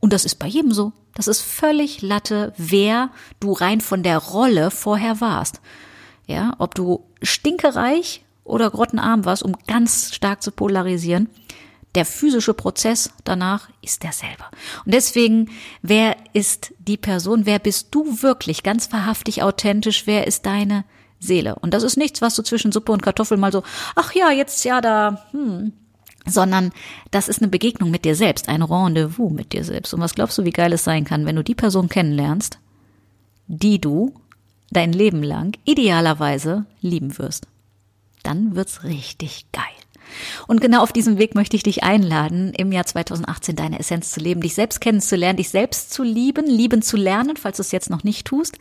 Und 0.00 0.12
das 0.12 0.24
ist 0.24 0.36
bei 0.36 0.46
jedem 0.46 0.72
so. 0.72 0.92
Das 1.14 1.28
ist 1.28 1.40
völlig 1.40 2.02
Latte, 2.02 2.52
wer 2.56 3.10
du 3.38 3.52
rein 3.52 3.80
von 3.80 4.02
der 4.02 4.18
Rolle 4.18 4.70
vorher 4.70 5.20
warst. 5.20 5.60
Ja, 6.26 6.54
ob 6.58 6.74
du 6.74 7.04
stinkereich 7.22 8.25
oder 8.46 8.70
grottenarm 8.70 9.24
warst, 9.24 9.42
um 9.42 9.56
ganz 9.66 10.14
stark 10.14 10.42
zu 10.42 10.50
polarisieren. 10.50 11.28
Der 11.94 12.04
physische 12.04 12.54
Prozess 12.54 13.10
danach 13.24 13.68
ist 13.82 14.02
derselbe. 14.02 14.44
Und 14.84 14.92
deswegen, 14.92 15.50
wer 15.82 16.16
ist 16.34 16.74
die 16.78 16.98
Person? 16.98 17.46
Wer 17.46 17.58
bist 17.58 17.88
du 17.90 18.22
wirklich? 18.22 18.62
Ganz 18.62 18.92
wahrhaftig 18.92 19.42
authentisch? 19.42 20.06
Wer 20.06 20.26
ist 20.26 20.44
deine 20.44 20.84
Seele? 21.20 21.54
Und 21.56 21.72
das 21.72 21.82
ist 21.82 21.96
nichts, 21.96 22.20
was 22.20 22.34
du 22.34 22.42
zwischen 22.42 22.70
Suppe 22.70 22.92
und 22.92 23.02
Kartoffel 23.02 23.38
mal 23.38 23.50
so, 23.52 23.62
ach 23.94 24.12
ja, 24.12 24.30
jetzt 24.30 24.64
ja 24.64 24.82
da, 24.82 25.24
hm, 25.30 25.72
sondern 26.26 26.72
das 27.12 27.28
ist 27.28 27.40
eine 27.40 27.48
Begegnung 27.48 27.90
mit 27.90 28.04
dir 28.04 28.14
selbst, 28.14 28.48
ein 28.50 28.62
Rendezvous 28.62 29.32
mit 29.32 29.54
dir 29.54 29.64
selbst. 29.64 29.94
Und 29.94 30.00
was 30.00 30.14
glaubst 30.14 30.36
du, 30.36 30.44
wie 30.44 30.50
geil 30.50 30.72
es 30.74 30.84
sein 30.84 31.04
kann, 31.04 31.24
wenn 31.24 31.36
du 31.36 31.44
die 31.44 31.54
Person 31.54 31.88
kennenlernst, 31.88 32.58
die 33.46 33.80
du 33.80 34.12
dein 34.70 34.92
Leben 34.92 35.22
lang 35.22 35.56
idealerweise 35.64 36.66
lieben 36.82 37.16
wirst? 37.16 37.46
Dann 38.26 38.56
wird's 38.56 38.84
richtig 38.84 39.46
geil. 39.52 39.62
Und 40.46 40.60
genau 40.60 40.82
auf 40.82 40.92
diesem 40.92 41.18
Weg 41.18 41.34
möchte 41.34 41.56
ich 41.56 41.62
dich 41.62 41.82
einladen, 41.82 42.52
im 42.54 42.72
Jahr 42.72 42.86
2018 42.86 43.56
deine 43.56 43.78
Essenz 43.78 44.10
zu 44.10 44.20
leben, 44.20 44.40
dich 44.40 44.54
selbst 44.54 44.80
kennenzulernen, 44.80 45.36
dich 45.36 45.50
selbst 45.50 45.92
zu 45.92 46.02
lieben, 46.02 46.46
lieben 46.46 46.82
zu 46.82 46.96
lernen, 46.96 47.36
falls 47.36 47.56
du 47.56 47.62
es 47.62 47.72
jetzt 47.72 47.90
noch 47.90 48.04
nicht 48.04 48.26
tust, 48.26 48.58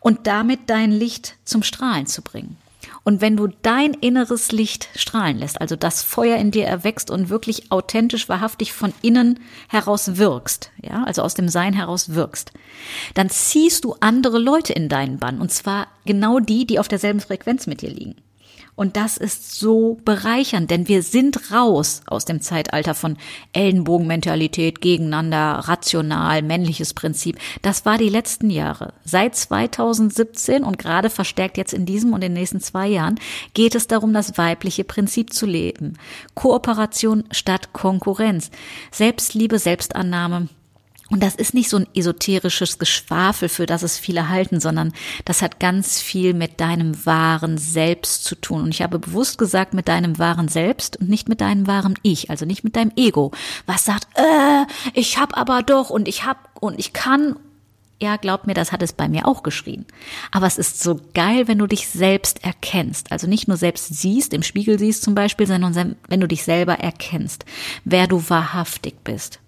und 0.00 0.26
damit 0.26 0.60
dein 0.66 0.92
Licht 0.92 1.36
zum 1.44 1.62
Strahlen 1.62 2.06
zu 2.06 2.22
bringen. 2.22 2.56
Und 3.02 3.20
wenn 3.20 3.36
du 3.36 3.48
dein 3.62 3.92
inneres 3.92 4.50
Licht 4.50 4.88
strahlen 4.96 5.38
lässt, 5.38 5.60
also 5.60 5.76
das 5.76 6.02
Feuer 6.02 6.38
in 6.38 6.50
dir 6.50 6.66
erwächst 6.66 7.10
und 7.10 7.28
wirklich 7.28 7.70
authentisch, 7.70 8.28
wahrhaftig 8.28 8.72
von 8.72 8.94
innen 9.02 9.40
heraus 9.68 10.16
wirkst, 10.16 10.70
ja, 10.82 11.04
also 11.04 11.22
aus 11.22 11.34
dem 11.34 11.48
Sein 11.48 11.74
heraus 11.74 12.14
wirkst, 12.14 12.52
dann 13.14 13.28
ziehst 13.28 13.84
du 13.84 13.94
andere 14.00 14.38
Leute 14.38 14.72
in 14.72 14.88
deinen 14.88 15.18
Bann. 15.18 15.40
Und 15.40 15.52
zwar 15.52 15.88
genau 16.06 16.40
die, 16.40 16.66
die 16.66 16.78
auf 16.78 16.88
derselben 16.88 17.20
Frequenz 17.20 17.66
mit 17.66 17.82
dir 17.82 17.90
liegen. 17.90 18.16
Und 18.76 18.96
das 18.96 19.16
ist 19.16 19.58
so 19.58 19.98
bereichernd, 20.04 20.70
denn 20.70 20.88
wir 20.88 21.02
sind 21.02 21.52
raus 21.52 22.02
aus 22.06 22.24
dem 22.24 22.40
Zeitalter 22.40 22.94
von 22.94 23.16
Ellenbogenmentalität, 23.52 24.80
gegeneinander, 24.80 25.60
rational, 25.68 26.42
männliches 26.42 26.92
Prinzip. 26.92 27.38
Das 27.62 27.86
war 27.86 27.98
die 27.98 28.08
letzten 28.08 28.50
Jahre. 28.50 28.94
Seit 29.04 29.36
2017 29.36 30.64
und 30.64 30.78
gerade 30.78 31.08
verstärkt 31.08 31.56
jetzt 31.56 31.72
in 31.72 31.86
diesem 31.86 32.12
und 32.12 32.20
den 32.20 32.32
nächsten 32.32 32.60
zwei 32.60 32.88
Jahren 32.88 33.20
geht 33.54 33.74
es 33.74 33.86
darum, 33.86 34.12
das 34.12 34.38
weibliche 34.38 34.84
Prinzip 34.84 35.32
zu 35.32 35.46
leben. 35.46 35.94
Kooperation 36.34 37.24
statt 37.30 37.72
Konkurrenz. 37.72 38.50
Selbstliebe, 38.90 39.58
Selbstannahme 39.58 40.48
und 41.14 41.22
das 41.22 41.36
ist 41.36 41.54
nicht 41.54 41.70
so 41.70 41.76
ein 41.76 41.86
esoterisches 41.94 42.80
Geschwafel, 42.80 43.48
für 43.48 43.66
das 43.66 43.84
es 43.84 44.00
viele 44.00 44.30
halten, 44.30 44.58
sondern 44.58 44.92
das 45.24 45.42
hat 45.42 45.60
ganz 45.60 46.00
viel 46.00 46.34
mit 46.34 46.60
deinem 46.60 47.06
wahren 47.06 47.56
Selbst 47.56 48.24
zu 48.24 48.34
tun. 48.34 48.62
Und 48.62 48.70
ich 48.70 48.82
habe 48.82 48.98
bewusst 48.98 49.38
gesagt, 49.38 49.74
mit 49.74 49.86
deinem 49.86 50.18
wahren 50.18 50.48
Selbst 50.48 50.96
und 50.96 51.08
nicht 51.08 51.28
mit 51.28 51.40
deinem 51.40 51.68
wahren 51.68 51.94
Ich, 52.02 52.30
also 52.30 52.46
nicht 52.46 52.64
mit 52.64 52.74
deinem 52.74 52.90
Ego, 52.96 53.30
was 53.64 53.84
sagt, 53.84 54.08
äh, 54.16 54.66
ich 54.92 55.16
hab 55.16 55.38
aber 55.38 55.62
doch 55.62 55.88
und 55.88 56.08
ich 56.08 56.24
hab 56.24 56.50
und 56.60 56.80
ich 56.80 56.92
kann. 56.92 57.36
Ja, 58.02 58.16
glaub 58.16 58.48
mir, 58.48 58.54
das 58.54 58.72
hat 58.72 58.82
es 58.82 58.92
bei 58.92 59.08
mir 59.08 59.28
auch 59.28 59.44
geschrien. 59.44 59.86
Aber 60.32 60.48
es 60.48 60.58
ist 60.58 60.82
so 60.82 60.98
geil, 61.14 61.46
wenn 61.46 61.58
du 61.58 61.68
dich 61.68 61.86
selbst 61.86 62.42
erkennst. 62.42 63.12
Also 63.12 63.28
nicht 63.28 63.46
nur 63.46 63.56
selbst 63.56 63.94
siehst, 63.94 64.34
im 64.34 64.42
Spiegel 64.42 64.80
siehst 64.80 65.04
zum 65.04 65.14
Beispiel, 65.14 65.46
sondern 65.46 65.94
wenn 66.08 66.20
du 66.20 66.26
dich 66.26 66.42
selber 66.42 66.80
erkennst, 66.80 67.44
wer 67.84 68.08
du 68.08 68.28
wahrhaftig 68.28 68.96
bist 69.04 69.38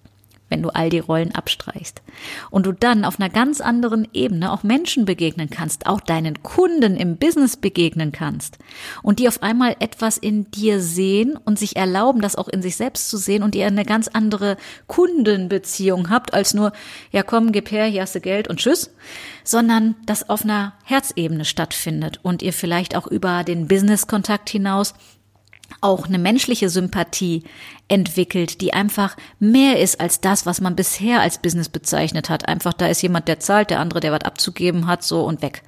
wenn 0.48 0.62
du 0.62 0.68
all 0.70 0.90
die 0.90 0.98
Rollen 0.98 1.34
abstreichst. 1.34 2.02
Und 2.50 2.66
du 2.66 2.72
dann 2.72 3.04
auf 3.04 3.18
einer 3.18 3.30
ganz 3.30 3.60
anderen 3.60 4.06
Ebene 4.12 4.52
auch 4.52 4.62
Menschen 4.62 5.04
begegnen 5.04 5.50
kannst, 5.50 5.86
auch 5.86 6.00
deinen 6.00 6.42
Kunden 6.42 6.96
im 6.96 7.16
Business 7.16 7.56
begegnen 7.56 8.12
kannst 8.12 8.58
und 9.02 9.18
die 9.18 9.28
auf 9.28 9.42
einmal 9.42 9.76
etwas 9.80 10.16
in 10.16 10.50
dir 10.50 10.80
sehen 10.80 11.36
und 11.44 11.58
sich 11.58 11.76
erlauben, 11.76 12.20
das 12.20 12.36
auch 12.36 12.48
in 12.48 12.62
sich 12.62 12.76
selbst 12.76 13.10
zu 13.10 13.16
sehen 13.16 13.42
und 13.42 13.54
ihr 13.54 13.66
eine 13.66 13.84
ganz 13.84 14.08
andere 14.08 14.56
Kundenbeziehung 14.86 16.10
habt 16.10 16.32
als 16.32 16.54
nur, 16.54 16.72
ja 17.10 17.22
komm, 17.22 17.52
gib 17.52 17.70
her, 17.70 17.86
hier 17.86 18.02
hast 18.02 18.14
du 18.14 18.20
Geld 18.20 18.48
und 18.48 18.58
tschüss, 18.58 18.90
sondern 19.44 19.96
das 20.06 20.28
auf 20.28 20.44
einer 20.44 20.74
Herzebene 20.84 21.44
stattfindet 21.44 22.20
und 22.22 22.42
ihr 22.42 22.52
vielleicht 22.52 22.96
auch 22.96 23.06
über 23.06 23.44
den 23.44 23.68
Business-Kontakt 23.68 24.48
hinaus 24.50 24.94
auch 25.80 26.06
eine 26.06 26.18
menschliche 26.18 26.68
Sympathie 26.68 27.44
entwickelt, 27.88 28.61
die 28.61 28.73
einfach 28.73 29.16
mehr 29.38 29.80
ist 29.80 30.00
als 30.00 30.20
das, 30.20 30.46
was 30.46 30.61
man 30.61 30.76
bisher 30.76 31.20
als 31.20 31.38
Business 31.38 31.68
bezeichnet 31.68 32.30
hat. 32.30 32.49
Einfach 32.49 32.73
da 32.73 32.88
ist 32.88 33.02
jemand, 33.02 33.28
der 33.28 33.40
zahlt, 33.40 33.70
der 33.70 33.80
andere, 33.80 34.00
der 34.00 34.12
was 34.12 34.23
abzugeben 34.23 34.87
hat, 34.87 35.02
so 35.02 35.25
und 35.25 35.42
weg. 35.42 35.62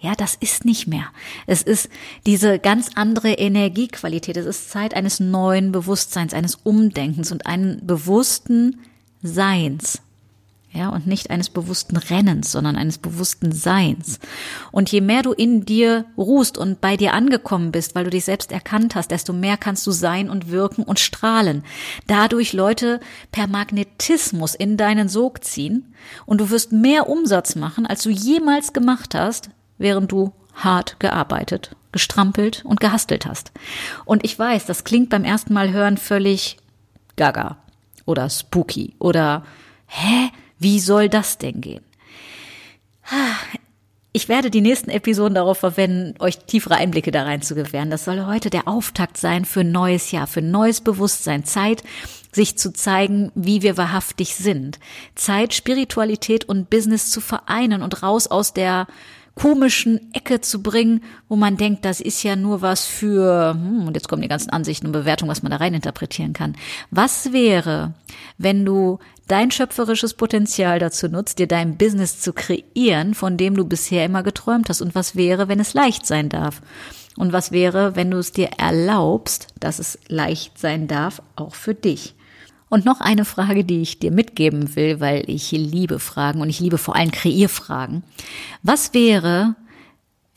Ja, 0.00 0.14
das 0.14 0.36
ist 0.36 0.64
nicht 0.64 0.86
mehr. 0.86 1.06
Es 1.46 1.62
ist 1.62 1.90
diese 2.24 2.58
ganz 2.60 2.90
andere 2.94 3.32
Energiequalität. 3.32 4.36
Es 4.36 4.46
ist 4.46 4.70
Zeit 4.70 4.94
eines 4.94 5.18
neuen 5.18 5.72
Bewusstseins, 5.72 6.34
eines 6.34 6.54
Umdenkens 6.54 7.32
und 7.32 7.46
einen 7.46 7.84
bewussten 7.84 8.80
Seins 9.22 10.00
ja, 10.78 10.88
und 10.90 11.06
nicht 11.08 11.30
eines 11.30 11.50
bewussten 11.50 11.96
Rennens, 11.96 12.52
sondern 12.52 12.76
eines 12.76 12.98
bewussten 12.98 13.50
Seins. 13.50 14.20
Und 14.70 14.90
je 14.92 15.00
mehr 15.00 15.22
du 15.22 15.32
in 15.32 15.64
dir 15.64 16.04
ruhst 16.16 16.56
und 16.56 16.80
bei 16.80 16.96
dir 16.96 17.14
angekommen 17.14 17.72
bist, 17.72 17.96
weil 17.96 18.04
du 18.04 18.10
dich 18.10 18.24
selbst 18.24 18.52
erkannt 18.52 18.94
hast, 18.94 19.10
desto 19.10 19.32
mehr 19.32 19.56
kannst 19.56 19.84
du 19.86 19.90
sein 19.90 20.30
und 20.30 20.50
wirken 20.50 20.84
und 20.84 21.00
strahlen. 21.00 21.64
Dadurch 22.06 22.52
Leute 22.52 23.00
per 23.32 23.48
Magnetismus 23.48 24.54
in 24.54 24.76
deinen 24.76 25.08
Sog 25.08 25.42
ziehen 25.42 25.92
und 26.26 26.40
du 26.40 26.48
wirst 26.50 26.70
mehr 26.70 27.08
Umsatz 27.08 27.56
machen, 27.56 27.84
als 27.84 28.04
du 28.04 28.10
jemals 28.10 28.72
gemacht 28.72 29.16
hast, 29.16 29.50
während 29.78 30.12
du 30.12 30.32
hart 30.54 31.00
gearbeitet, 31.00 31.74
gestrampelt 31.90 32.64
und 32.64 32.78
gehastelt 32.78 33.26
hast. 33.26 33.50
Und 34.04 34.24
ich 34.24 34.38
weiß, 34.38 34.66
das 34.66 34.84
klingt 34.84 35.10
beim 35.10 35.24
ersten 35.24 35.52
Mal 35.52 35.72
hören 35.72 35.96
völlig 35.96 36.56
gaga 37.16 37.56
oder 38.06 38.30
spooky 38.30 38.94
oder 39.00 39.44
hä? 39.88 40.30
Wie 40.58 40.80
soll 40.80 41.08
das 41.08 41.38
denn 41.38 41.60
gehen? 41.60 41.84
Ich 44.12 44.28
werde 44.28 44.50
die 44.50 44.60
nächsten 44.60 44.90
Episoden 44.90 45.34
darauf 45.34 45.58
verwenden, 45.58 46.14
euch 46.18 46.38
tiefere 46.38 46.76
Einblicke 46.76 47.10
da 47.10 47.22
rein 47.22 47.42
zu 47.42 47.54
gewähren. 47.54 47.90
Das 47.90 48.04
soll 48.04 48.26
heute 48.26 48.50
der 48.50 48.66
Auftakt 48.66 49.16
sein 49.16 49.44
für 49.44 49.60
ein 49.60 49.70
neues 49.70 50.10
Jahr, 50.10 50.26
für 50.26 50.40
ein 50.40 50.50
neues 50.50 50.80
Bewusstsein. 50.80 51.44
Zeit, 51.44 51.84
sich 52.32 52.58
zu 52.58 52.72
zeigen, 52.72 53.30
wie 53.34 53.62
wir 53.62 53.76
wahrhaftig 53.76 54.34
sind. 54.34 54.80
Zeit, 55.14 55.54
Spiritualität 55.54 56.46
und 56.46 56.68
Business 56.70 57.10
zu 57.10 57.20
vereinen 57.20 57.82
und 57.82 58.02
raus 58.02 58.26
aus 58.26 58.52
der 58.52 58.86
komischen 59.38 60.12
Ecke 60.12 60.40
zu 60.40 60.62
bringen, 60.62 61.02
wo 61.28 61.36
man 61.36 61.56
denkt, 61.56 61.84
das 61.84 62.00
ist 62.00 62.24
ja 62.24 62.34
nur 62.34 62.60
was 62.60 62.86
für, 62.86 63.52
hm, 63.52 63.86
und 63.86 63.94
jetzt 63.94 64.08
kommen 64.08 64.22
die 64.22 64.28
ganzen 64.28 64.50
Ansichten 64.50 64.86
und 64.86 64.92
Bewertungen, 64.92 65.30
was 65.30 65.42
man 65.42 65.50
da 65.50 65.58
rein 65.58 65.74
interpretieren 65.74 66.32
kann. 66.32 66.56
Was 66.90 67.32
wäre, 67.32 67.94
wenn 68.36 68.64
du 68.64 68.98
dein 69.28 69.50
schöpferisches 69.50 70.14
Potenzial 70.14 70.80
dazu 70.80 71.08
nutzt, 71.08 71.38
dir 71.38 71.46
dein 71.46 71.76
Business 71.76 72.20
zu 72.20 72.32
kreieren, 72.32 73.14
von 73.14 73.36
dem 73.36 73.54
du 73.54 73.64
bisher 73.64 74.04
immer 74.04 74.24
geträumt 74.24 74.68
hast? 74.68 74.80
Und 74.80 74.96
was 74.96 75.14
wäre, 75.14 75.48
wenn 75.48 75.60
es 75.60 75.74
leicht 75.74 76.04
sein 76.04 76.28
darf? 76.28 76.60
Und 77.16 77.32
was 77.32 77.52
wäre, 77.52 77.94
wenn 77.94 78.10
du 78.10 78.18
es 78.18 78.32
dir 78.32 78.50
erlaubst, 78.58 79.48
dass 79.60 79.78
es 79.78 79.98
leicht 80.08 80.58
sein 80.58 80.88
darf, 80.88 81.22
auch 81.36 81.54
für 81.54 81.74
dich? 81.74 82.14
Und 82.68 82.84
noch 82.84 83.00
eine 83.00 83.24
Frage, 83.24 83.64
die 83.64 83.80
ich 83.80 83.98
dir 83.98 84.10
mitgeben 84.10 84.76
will, 84.76 85.00
weil 85.00 85.28
ich 85.28 85.52
liebe 85.52 85.98
Fragen 85.98 86.40
und 86.40 86.50
ich 86.50 86.60
liebe 86.60 86.78
vor 86.78 86.96
allem 86.96 87.10
Kreierfragen. 87.10 88.02
Was 88.62 88.92
wäre, 88.92 89.54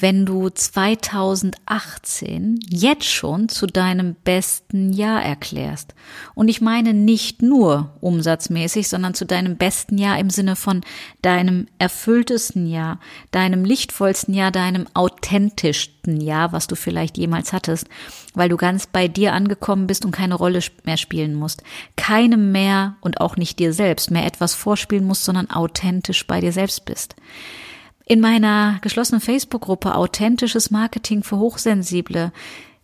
wenn 0.02 0.26
du 0.26 0.50
2018 0.50 2.60
jetzt 2.70 3.06
schon 3.06 3.50
zu 3.50 3.68
deinem 3.68 4.16
besten 4.16 4.94
Jahr 4.94 5.24
erklärst. 5.24 5.94
Und 6.34 6.48
ich 6.48 6.62
meine 6.62 6.94
nicht 6.94 7.42
nur 7.42 7.92
umsatzmäßig, 8.02 8.90
sondern 8.90 9.14
zu 9.14 9.26
deinem 9.26 9.58
besten 9.58 9.98
Jahr 9.98 10.18
im 10.20 10.30
Sinne 10.30 10.56
von 10.56 10.82
deinem 11.22 11.68
erfülltesten 11.78 12.68
Jahr, 12.68 13.00
deinem 13.32 13.64
lichtvollsten 13.64 14.34
Jahr, 14.34 14.52
deinem 14.52 14.88
authentischsten 14.94 16.20
Jahr, 16.20 16.52
was 16.52 16.68
du 16.68 16.76
vielleicht 16.76 17.18
jemals 17.18 17.54
hattest, 17.54 17.88
weil 18.34 18.50
du 18.50 18.58
ganz 18.58 18.88
bei 18.88 19.08
dir 19.08 19.34
angekommen 19.34 19.88
bist 19.88 20.04
und 20.04 20.12
keine 20.12 20.36
Rolle 20.36 20.62
mehr 20.84 20.98
spielen 20.98 21.36
musst. 21.36 21.64
Keinem 21.96 22.52
mehr 22.52 22.96
und 23.02 23.22
auch 23.22 23.38
nicht 23.38 23.60
dir 23.60 23.74
selbst 23.74 24.10
mehr 24.10 24.26
etwas 24.26 24.56
vorspielen 24.56 25.06
musst, 25.06 25.26
sondern 25.26 25.52
authentisch 25.52 26.26
bei 26.26 26.42
dir 26.42 26.52
selbst 26.52 26.86
bist. 26.86 27.16
In 28.12 28.20
meiner 28.20 28.78
geschlossenen 28.82 29.22
Facebook-Gruppe 29.22 29.96
Authentisches 29.96 30.70
Marketing 30.70 31.24
für 31.24 31.38
Hochsensible 31.38 32.34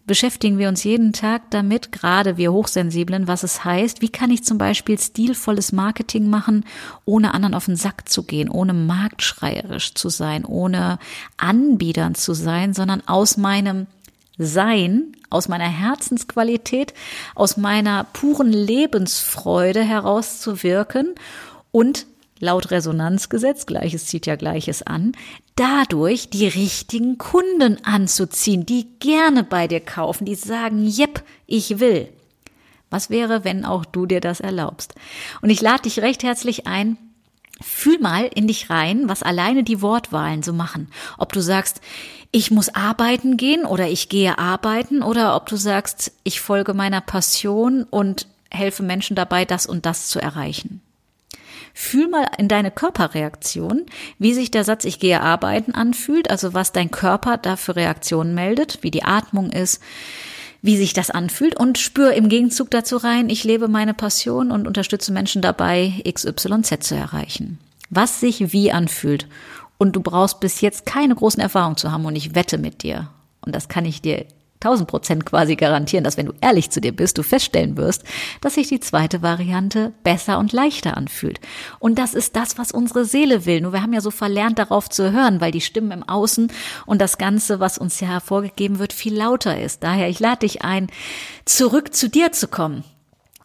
beschäftigen 0.06 0.58
wir 0.58 0.70
uns 0.70 0.86
jeden 0.86 1.12
Tag 1.12 1.52
damit, 1.52 1.92
gerade 1.92 2.38
wir 2.38 2.54
Hochsensiblen, 2.54 3.28
was 3.28 3.44
es 3.44 3.66
heißt, 3.66 4.02
wie 4.02 4.08
kann 4.08 4.32
ich 4.32 4.46
zum 4.46 4.58
Beispiel 4.58 4.98
stilvolles 4.98 5.74
Marketing 5.74 6.30
machen, 6.30 6.64
ohne 7.04 7.34
anderen 7.34 7.56
auf 7.56 7.66
den 7.66 7.76
Sack 7.76 8.08
zu 8.08 8.24
gehen, 8.24 8.48
ohne 8.48 8.74
marktschreierisch 8.74 9.96
zu 9.96 10.08
sein, 10.08 10.46
ohne 10.46 10.98
Anbietern 11.36 12.16
zu 12.16 12.34
sein, 12.34 12.74
sondern 12.74 13.06
aus 13.06 13.36
meinem 13.36 13.88
Sein, 14.38 15.12
aus 15.30 15.50
meiner 15.50 15.68
Herzensqualität, 15.68 16.94
aus 17.36 17.58
meiner 17.58 18.06
puren 18.06 18.54
Lebensfreude 18.54 19.84
herauszuwirken 19.84 21.16
und 21.74 22.06
laut 22.40 22.72
Resonanzgesetz, 22.72 23.66
Gleiches 23.66 24.06
zieht 24.08 24.26
ja 24.26 24.36
Gleiches 24.36 24.84
an, 24.84 25.14
dadurch 25.56 26.30
die 26.30 26.48
richtigen 26.48 27.18
Kunden 27.18 27.84
anzuziehen, 27.84 28.66
die 28.66 28.88
gerne 29.00 29.44
bei 29.44 29.68
dir 29.68 29.80
kaufen, 29.80 30.26
die 30.26 30.36
sagen, 30.36 30.86
jep, 30.86 31.24
ich 31.46 31.80
will. 31.80 32.10
Was 32.90 33.10
wäre, 33.10 33.44
wenn 33.44 33.66
auch 33.66 33.86
du 33.86 34.06
dir 34.06 34.22
das 34.22 34.40
erlaubst? 34.40 34.96
Und 35.42 35.50
ich 35.50 35.62
lade 35.62 35.84
dich 35.84 36.00
recht 36.00 36.24
herzlich 36.24 36.68
ein, 36.68 36.98
Fühl 37.60 38.00
mal 38.00 38.30
in 38.36 38.48
dich 38.48 38.70
rein, 38.70 39.10
was 39.10 39.24
alleine 39.24 39.64
die 39.64 39.82
Wortwahlen 39.82 40.44
so 40.44 40.54
machen. 40.54 40.90
Ob 41.18 41.34
du 41.34 41.42
sagst, 41.42 41.82
ich 42.32 42.52
muss 42.52 42.70
arbeiten 42.70 43.36
gehen 43.36 43.66
oder 43.66 43.88
ich 43.88 44.10
gehe 44.10 44.38
arbeiten 44.38 45.02
oder 45.02 45.36
ob 45.36 45.48
du 45.48 45.56
sagst, 45.56 46.12
ich 46.24 46.40
folge 46.40 46.76
meiner 46.76 47.02
Passion 47.02 47.84
und 47.84 48.28
helfe 48.52 48.84
Menschen 48.84 49.16
dabei, 49.16 49.44
das 49.44 49.66
und 49.66 49.88
das 49.88 50.08
zu 50.08 50.20
erreichen. 50.20 50.82
Fühl 51.80 52.08
mal 52.08 52.26
in 52.40 52.48
deine 52.48 52.72
Körperreaktion, 52.72 53.86
wie 54.18 54.34
sich 54.34 54.50
der 54.50 54.64
Satz 54.64 54.84
Ich 54.84 54.98
gehe 55.00 55.22
arbeiten 55.22 55.76
anfühlt, 55.76 56.32
also 56.32 56.56
was 56.56 56.72
dein 56.72 56.90
Körper 56.90 57.38
da 57.38 57.56
für 57.56 57.76
Reaktionen 57.76 58.34
meldet, 58.34 58.80
wie 58.82 58.90
die 58.90 59.04
Atmung 59.04 59.52
ist, 59.52 59.80
wie 60.64 60.76
sich 60.76 60.94
das 60.94 61.12
anfühlt 61.12 61.56
und 61.56 61.78
spür 61.78 62.14
im 62.14 62.30
Gegenzug 62.30 62.72
dazu 62.72 62.98
rein, 62.98 63.30
ich 63.30 63.44
lebe 63.44 63.68
meine 63.68 63.94
Passion 63.94 64.50
und 64.50 64.66
unterstütze 64.66 65.12
Menschen 65.12 65.44
dabei, 65.44 66.02
XYZ 66.12 66.80
zu 66.80 66.96
erreichen. 66.96 67.60
Was 67.92 68.20
sich 68.22 68.52
wie 68.52 68.72
anfühlt. 68.72 69.28
Und 69.78 69.96
du 69.96 70.02
brauchst 70.02 70.40
bis 70.40 70.62
jetzt 70.62 70.88
keine 70.88 71.14
großen 71.14 71.40
Erfahrungen 71.40 71.78
zu 71.78 71.92
haben 71.92 72.06
und 72.06 72.16
ich 72.16 72.34
wette 72.34 72.58
mit 72.58 72.82
dir. 72.82 73.12
Und 73.42 73.54
das 73.54 73.70
kann 73.70 73.86
ich 73.86 74.02
dir 74.02 74.26
1000 74.68 74.90
Prozent 74.90 75.26
quasi 75.26 75.56
garantieren, 75.56 76.04
dass 76.04 76.18
wenn 76.18 76.26
du 76.26 76.34
ehrlich 76.42 76.70
zu 76.70 76.82
dir 76.82 76.96
bist, 76.96 77.18
du 77.18 77.24
feststellen 77.24 77.78
wirst, 77.78 78.04
dass 78.42 78.56
sich 78.56 78.68
die 78.68 78.80
zweite 78.80 79.22
Variante 79.22 79.94
besser 80.04 80.40
und 80.40 80.52
leichter 80.52 80.98
anfühlt. 80.98 81.40
Und 81.80 81.98
das 81.98 82.14
ist 82.14 82.36
das, 82.36 82.58
was 82.58 82.72
unsere 82.72 83.06
Seele 83.06 83.46
will. 83.46 83.62
Nur 83.62 83.74
wir 83.74 83.82
haben 83.82 83.94
ja 83.94 84.02
so 84.02 84.12
verlernt, 84.12 84.60
darauf 84.60 84.90
zu 84.90 85.12
hören, 85.12 85.40
weil 85.42 85.52
die 85.52 85.62
Stimmen 85.62 85.92
im 85.92 86.04
Außen 86.04 86.52
und 86.86 87.02
das 87.02 87.18
Ganze, 87.18 87.60
was 87.60 87.78
uns 87.78 88.00
ja 88.00 88.08
hervorgegeben 88.08 88.80
wird, 88.80 88.94
viel 88.94 89.16
lauter 89.16 89.60
ist. 89.60 89.84
Daher, 89.84 90.10
ich 90.10 90.20
lade 90.20 90.40
dich 90.40 90.64
ein, 90.64 90.88
zurück 91.46 91.94
zu 91.94 92.10
dir 92.10 92.32
zu 92.32 92.48
kommen 92.48 92.84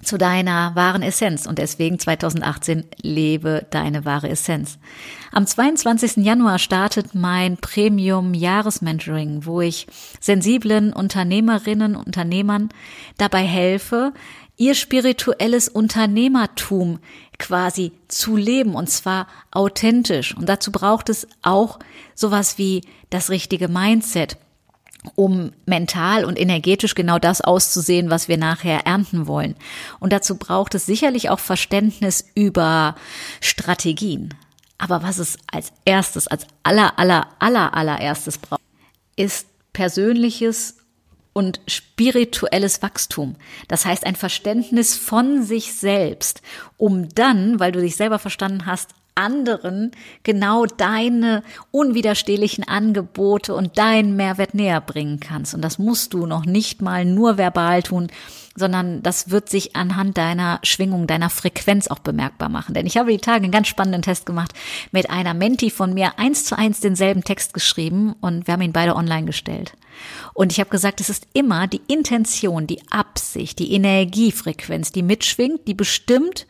zu 0.02 0.18
deiner 0.18 0.74
wahren 0.74 1.02
Essenz 1.02 1.46
und 1.46 1.58
deswegen 1.58 1.98
2018 1.98 2.84
lebe 3.02 3.66
deine 3.70 4.04
wahre 4.04 4.28
Essenz. 4.28 4.78
Am 5.30 5.46
22. 5.46 6.18
Januar 6.18 6.58
startet 6.58 7.14
mein 7.14 7.56
Premium 7.56 8.34
Jahresmentoring, 8.34 9.46
wo 9.46 9.60
ich 9.60 9.86
sensiblen 10.20 10.92
Unternehmerinnen 10.92 11.96
und 11.96 12.06
Unternehmern 12.06 12.68
dabei 13.16 13.44
helfe, 13.44 14.12
ihr 14.56 14.74
spirituelles 14.74 15.68
Unternehmertum 15.68 16.98
quasi 17.38 17.92
zu 18.08 18.36
leben 18.36 18.74
und 18.74 18.90
zwar 18.90 19.26
authentisch. 19.50 20.36
Und 20.36 20.48
dazu 20.48 20.70
braucht 20.70 21.08
es 21.08 21.26
auch 21.42 21.78
sowas 22.14 22.58
wie 22.58 22.82
das 23.10 23.30
richtige 23.30 23.68
Mindset 23.68 24.36
um 25.14 25.52
mental 25.66 26.24
und 26.24 26.38
energetisch 26.38 26.94
genau 26.94 27.18
das 27.18 27.40
auszusehen, 27.40 28.10
was 28.10 28.28
wir 28.28 28.38
nachher 28.38 28.86
ernten 28.86 29.26
wollen. 29.26 29.56
Und 29.98 30.12
dazu 30.12 30.36
braucht 30.36 30.74
es 30.74 30.86
sicherlich 30.86 31.28
auch 31.30 31.40
Verständnis 31.40 32.24
über 32.34 32.94
Strategien. 33.40 34.34
Aber 34.78 35.02
was 35.02 35.18
es 35.18 35.38
als 35.50 35.72
erstes, 35.84 36.26
als 36.28 36.46
aller, 36.62 36.98
aller, 36.98 37.28
aller, 37.38 37.74
allererstes 37.74 38.38
braucht, 38.38 38.62
ist 39.16 39.46
persönliches 39.72 40.76
und 41.32 41.60
spirituelles 41.66 42.82
Wachstum. 42.82 43.36
Das 43.68 43.86
heißt 43.86 44.04
ein 44.04 44.16
Verständnis 44.16 44.96
von 44.96 45.42
sich 45.42 45.74
selbst, 45.74 46.42
um 46.76 47.08
dann, 47.08 47.58
weil 47.58 47.72
du 47.72 47.80
dich 47.80 47.96
selber 47.96 48.18
verstanden 48.18 48.66
hast, 48.66 48.90
anderen 49.14 49.92
genau 50.22 50.64
deine 50.66 51.42
unwiderstehlichen 51.70 52.66
Angebote 52.66 53.54
und 53.54 53.78
deinen 53.78 54.16
Mehrwert 54.16 54.54
näher 54.54 54.80
bringen 54.80 55.20
kannst. 55.20 55.54
Und 55.54 55.62
das 55.62 55.78
musst 55.78 56.14
du 56.14 56.26
noch 56.26 56.44
nicht 56.44 56.82
mal 56.82 57.04
nur 57.04 57.38
verbal 57.38 57.82
tun, 57.82 58.08
sondern 58.54 59.02
das 59.02 59.30
wird 59.30 59.48
sich 59.48 59.76
anhand 59.76 60.18
deiner 60.18 60.60
Schwingung, 60.62 61.06
deiner 61.06 61.30
Frequenz 61.30 61.88
auch 61.88 61.98
bemerkbar 61.98 62.48
machen. 62.48 62.74
Denn 62.74 62.86
ich 62.86 62.96
habe 62.96 63.10
die 63.10 63.18
Tage 63.18 63.44
einen 63.44 63.52
ganz 63.52 63.68
spannenden 63.68 64.02
Test 64.02 64.26
gemacht 64.26 64.52
mit 64.90 65.10
einer 65.10 65.34
Menti 65.34 65.70
von 65.70 65.94
mir, 65.94 66.18
eins 66.18 66.44
zu 66.44 66.56
eins 66.56 66.80
denselben 66.80 67.24
Text 67.24 67.54
geschrieben 67.54 68.14
und 68.20 68.46
wir 68.46 68.54
haben 68.54 68.62
ihn 68.62 68.72
beide 68.72 68.96
online 68.96 69.26
gestellt. 69.26 69.72
Und 70.34 70.52
ich 70.52 70.60
habe 70.60 70.70
gesagt, 70.70 71.00
es 71.00 71.08
ist 71.08 71.26
immer 71.32 71.66
die 71.66 71.82
Intention, 71.86 72.66
die 72.66 72.80
Absicht, 72.90 73.58
die 73.58 73.72
Energiefrequenz, 73.72 74.92
die 74.92 75.02
mitschwingt, 75.02 75.66
die 75.66 75.74
bestimmt, 75.74 76.46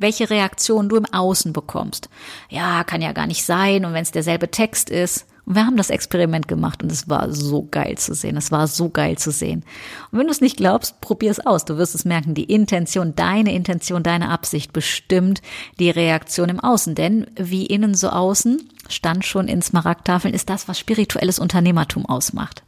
welche 0.00 0.30
Reaktion 0.30 0.88
du 0.88 0.96
im 0.96 1.06
Außen 1.06 1.52
bekommst. 1.52 2.08
Ja, 2.48 2.84
kann 2.84 3.02
ja 3.02 3.12
gar 3.12 3.26
nicht 3.26 3.44
sein. 3.44 3.84
Und 3.84 3.92
wenn 3.92 4.02
es 4.02 4.12
derselbe 4.12 4.50
Text 4.50 4.90
ist. 4.90 5.26
Und 5.44 5.54
wir 5.54 5.64
haben 5.64 5.78
das 5.78 5.88
Experiment 5.88 6.46
gemacht 6.46 6.82
und 6.82 6.92
es 6.92 7.08
war 7.08 7.32
so 7.32 7.66
geil 7.70 7.96
zu 7.96 8.12
sehen. 8.12 8.36
Es 8.36 8.52
war 8.52 8.66
so 8.66 8.90
geil 8.90 9.16
zu 9.16 9.30
sehen. 9.30 9.64
Und 10.10 10.18
wenn 10.18 10.26
du 10.26 10.30
es 10.30 10.42
nicht 10.42 10.58
glaubst, 10.58 11.00
probier 11.00 11.30
es 11.30 11.44
aus. 11.44 11.64
Du 11.64 11.78
wirst 11.78 11.94
es 11.94 12.04
merken. 12.04 12.34
Die 12.34 12.44
Intention, 12.44 13.14
deine 13.16 13.54
Intention, 13.54 14.02
deine 14.02 14.28
Absicht 14.28 14.74
bestimmt 14.74 15.40
die 15.78 15.88
Reaktion 15.88 16.50
im 16.50 16.60
Außen. 16.60 16.94
Denn 16.94 17.28
wie 17.34 17.64
innen 17.64 17.94
so 17.94 18.10
außen, 18.10 18.68
stand 18.90 19.24
schon 19.24 19.48
in 19.48 19.62
Smaragdtafeln, 19.62 20.34
ist 20.34 20.50
das, 20.50 20.68
was 20.68 20.78
spirituelles 20.78 21.38
Unternehmertum 21.38 22.04
ausmacht. 22.04 22.62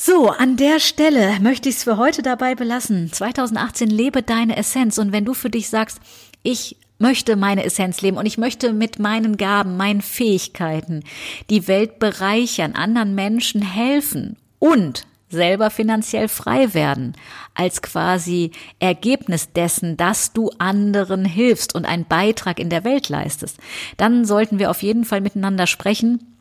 So, 0.00 0.28
an 0.28 0.56
der 0.56 0.78
Stelle 0.78 1.40
möchte 1.40 1.68
ich 1.68 1.74
es 1.74 1.82
für 1.82 1.96
heute 1.96 2.22
dabei 2.22 2.54
belassen. 2.54 3.12
2018 3.12 3.90
lebe 3.90 4.22
deine 4.22 4.56
Essenz 4.56 4.96
und 4.96 5.10
wenn 5.10 5.24
du 5.24 5.34
für 5.34 5.50
dich 5.50 5.68
sagst, 5.68 5.98
ich 6.44 6.76
möchte 7.00 7.34
meine 7.34 7.64
Essenz 7.64 8.00
leben 8.00 8.16
und 8.16 8.24
ich 8.24 8.38
möchte 8.38 8.72
mit 8.72 9.00
meinen 9.00 9.36
Gaben, 9.36 9.76
meinen 9.76 10.00
Fähigkeiten 10.00 11.02
die 11.50 11.66
Welt 11.66 11.98
bereichern, 11.98 12.74
anderen 12.74 13.16
Menschen 13.16 13.60
helfen 13.60 14.36
und 14.60 15.04
selber 15.30 15.68
finanziell 15.68 16.28
frei 16.28 16.74
werden, 16.74 17.16
als 17.54 17.82
quasi 17.82 18.52
Ergebnis 18.78 19.52
dessen, 19.52 19.96
dass 19.96 20.32
du 20.32 20.52
anderen 20.58 21.24
hilfst 21.24 21.74
und 21.74 21.86
einen 21.86 22.04
Beitrag 22.04 22.60
in 22.60 22.70
der 22.70 22.84
Welt 22.84 23.08
leistest, 23.08 23.58
dann 23.96 24.24
sollten 24.24 24.60
wir 24.60 24.70
auf 24.70 24.84
jeden 24.84 25.04
Fall 25.04 25.22
miteinander 25.22 25.66
sprechen 25.66 26.37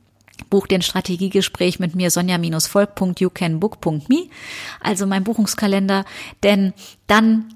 Buch 0.50 0.68
den 0.68 0.82
Strategiegespräch 0.82 1.80
mit 1.80 1.96
mir 1.96 2.12
sonja-volk.youcanbook.me, 2.12 4.30
also 4.80 5.06
mein 5.06 5.24
Buchungskalender, 5.24 6.04
denn 6.44 6.74
dann 7.08 7.54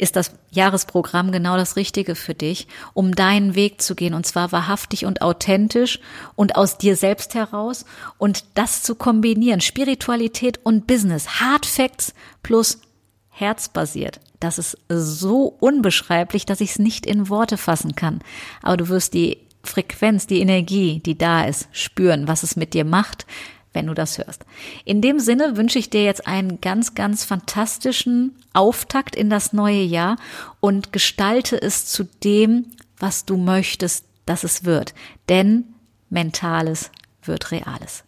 ist 0.00 0.16
das 0.16 0.32
Jahresprogramm 0.50 1.30
genau 1.30 1.58
das 1.58 1.76
Richtige 1.76 2.14
für 2.14 2.34
dich, 2.34 2.66
um 2.94 3.14
deinen 3.14 3.54
Weg 3.54 3.82
zu 3.82 3.94
gehen 3.94 4.14
und 4.14 4.26
zwar 4.26 4.50
wahrhaftig 4.50 5.04
und 5.04 5.20
authentisch 5.20 6.00
und 6.36 6.56
aus 6.56 6.78
dir 6.78 6.96
selbst 6.96 7.34
heraus 7.34 7.84
und 8.16 8.44
das 8.54 8.82
zu 8.82 8.94
kombinieren, 8.94 9.60
Spiritualität 9.60 10.58
und 10.64 10.86
Business, 10.86 11.40
Hard 11.40 11.66
Facts 11.66 12.14
plus 12.42 12.80
herzbasiert. 13.28 14.20
Das 14.40 14.58
ist 14.58 14.78
so 14.88 15.54
unbeschreiblich, 15.60 16.46
dass 16.46 16.62
ich 16.62 16.70
es 16.70 16.78
nicht 16.78 17.04
in 17.04 17.28
Worte 17.28 17.58
fassen 17.58 17.94
kann. 17.94 18.20
Aber 18.62 18.78
du 18.78 18.88
wirst 18.88 19.12
die 19.12 19.36
Frequenz, 19.62 20.26
die 20.26 20.40
Energie, 20.40 21.00
die 21.04 21.16
da 21.16 21.44
ist, 21.44 21.68
spüren, 21.72 22.28
was 22.28 22.42
es 22.42 22.56
mit 22.56 22.74
dir 22.74 22.84
macht, 22.84 23.26
wenn 23.72 23.86
du 23.86 23.94
das 23.94 24.18
hörst. 24.18 24.44
In 24.84 25.00
dem 25.00 25.20
Sinne 25.20 25.56
wünsche 25.56 25.78
ich 25.78 25.90
dir 25.90 26.04
jetzt 26.04 26.26
einen 26.26 26.60
ganz, 26.60 26.94
ganz 26.94 27.24
fantastischen 27.24 28.34
Auftakt 28.52 29.14
in 29.14 29.30
das 29.30 29.52
neue 29.52 29.82
Jahr 29.82 30.16
und 30.60 30.92
gestalte 30.92 31.60
es 31.60 31.86
zu 31.86 32.04
dem, 32.24 32.66
was 32.98 33.24
du 33.24 33.36
möchtest, 33.36 34.04
dass 34.26 34.44
es 34.44 34.64
wird. 34.64 34.94
Denn 35.28 35.64
Mentales 36.08 36.90
wird 37.22 37.52
Reales. 37.52 38.04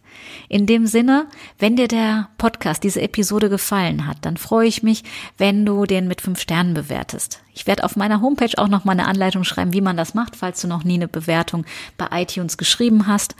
In 0.48 0.66
dem 0.66 0.86
Sinne, 0.86 1.26
wenn 1.58 1.76
dir 1.76 1.88
der 1.88 2.28
Podcast, 2.38 2.82
diese 2.84 3.00
Episode 3.00 3.48
gefallen 3.48 4.06
hat, 4.06 4.18
dann 4.22 4.36
freue 4.36 4.68
ich 4.68 4.82
mich, 4.82 5.02
wenn 5.38 5.64
du 5.64 5.86
den 5.86 6.08
mit 6.08 6.20
fünf 6.20 6.40
Sternen 6.40 6.74
bewertest. 6.74 7.40
Ich 7.54 7.66
werde 7.66 7.84
auf 7.84 7.96
meiner 7.96 8.20
Homepage 8.20 8.56
auch 8.56 8.68
noch 8.68 8.84
mal 8.84 8.92
eine 8.92 9.06
Anleitung 9.06 9.44
schreiben, 9.44 9.72
wie 9.72 9.80
man 9.80 9.96
das 9.96 10.14
macht, 10.14 10.36
falls 10.36 10.60
du 10.60 10.68
noch 10.68 10.84
nie 10.84 10.94
eine 10.94 11.08
Bewertung 11.08 11.64
bei 11.98 12.22
iTunes 12.22 12.56
geschrieben 12.56 13.06
hast. 13.06 13.36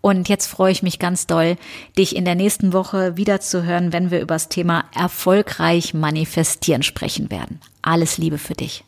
Und 0.00 0.28
jetzt 0.28 0.46
freue 0.46 0.72
ich 0.72 0.82
mich 0.82 0.98
ganz 0.98 1.26
doll, 1.26 1.56
dich 1.96 2.16
in 2.16 2.24
der 2.24 2.34
nächsten 2.34 2.72
Woche 2.72 3.16
wieder 3.16 3.40
zu 3.40 3.64
hören, 3.64 3.92
wenn 3.92 4.10
wir 4.10 4.20
über 4.20 4.34
das 4.34 4.48
Thema 4.48 4.84
erfolgreich 4.94 5.94
manifestieren 5.94 6.82
sprechen 6.82 7.30
werden. 7.30 7.60
Alles 7.82 8.18
Liebe 8.18 8.38
für 8.38 8.54
dich. 8.54 8.84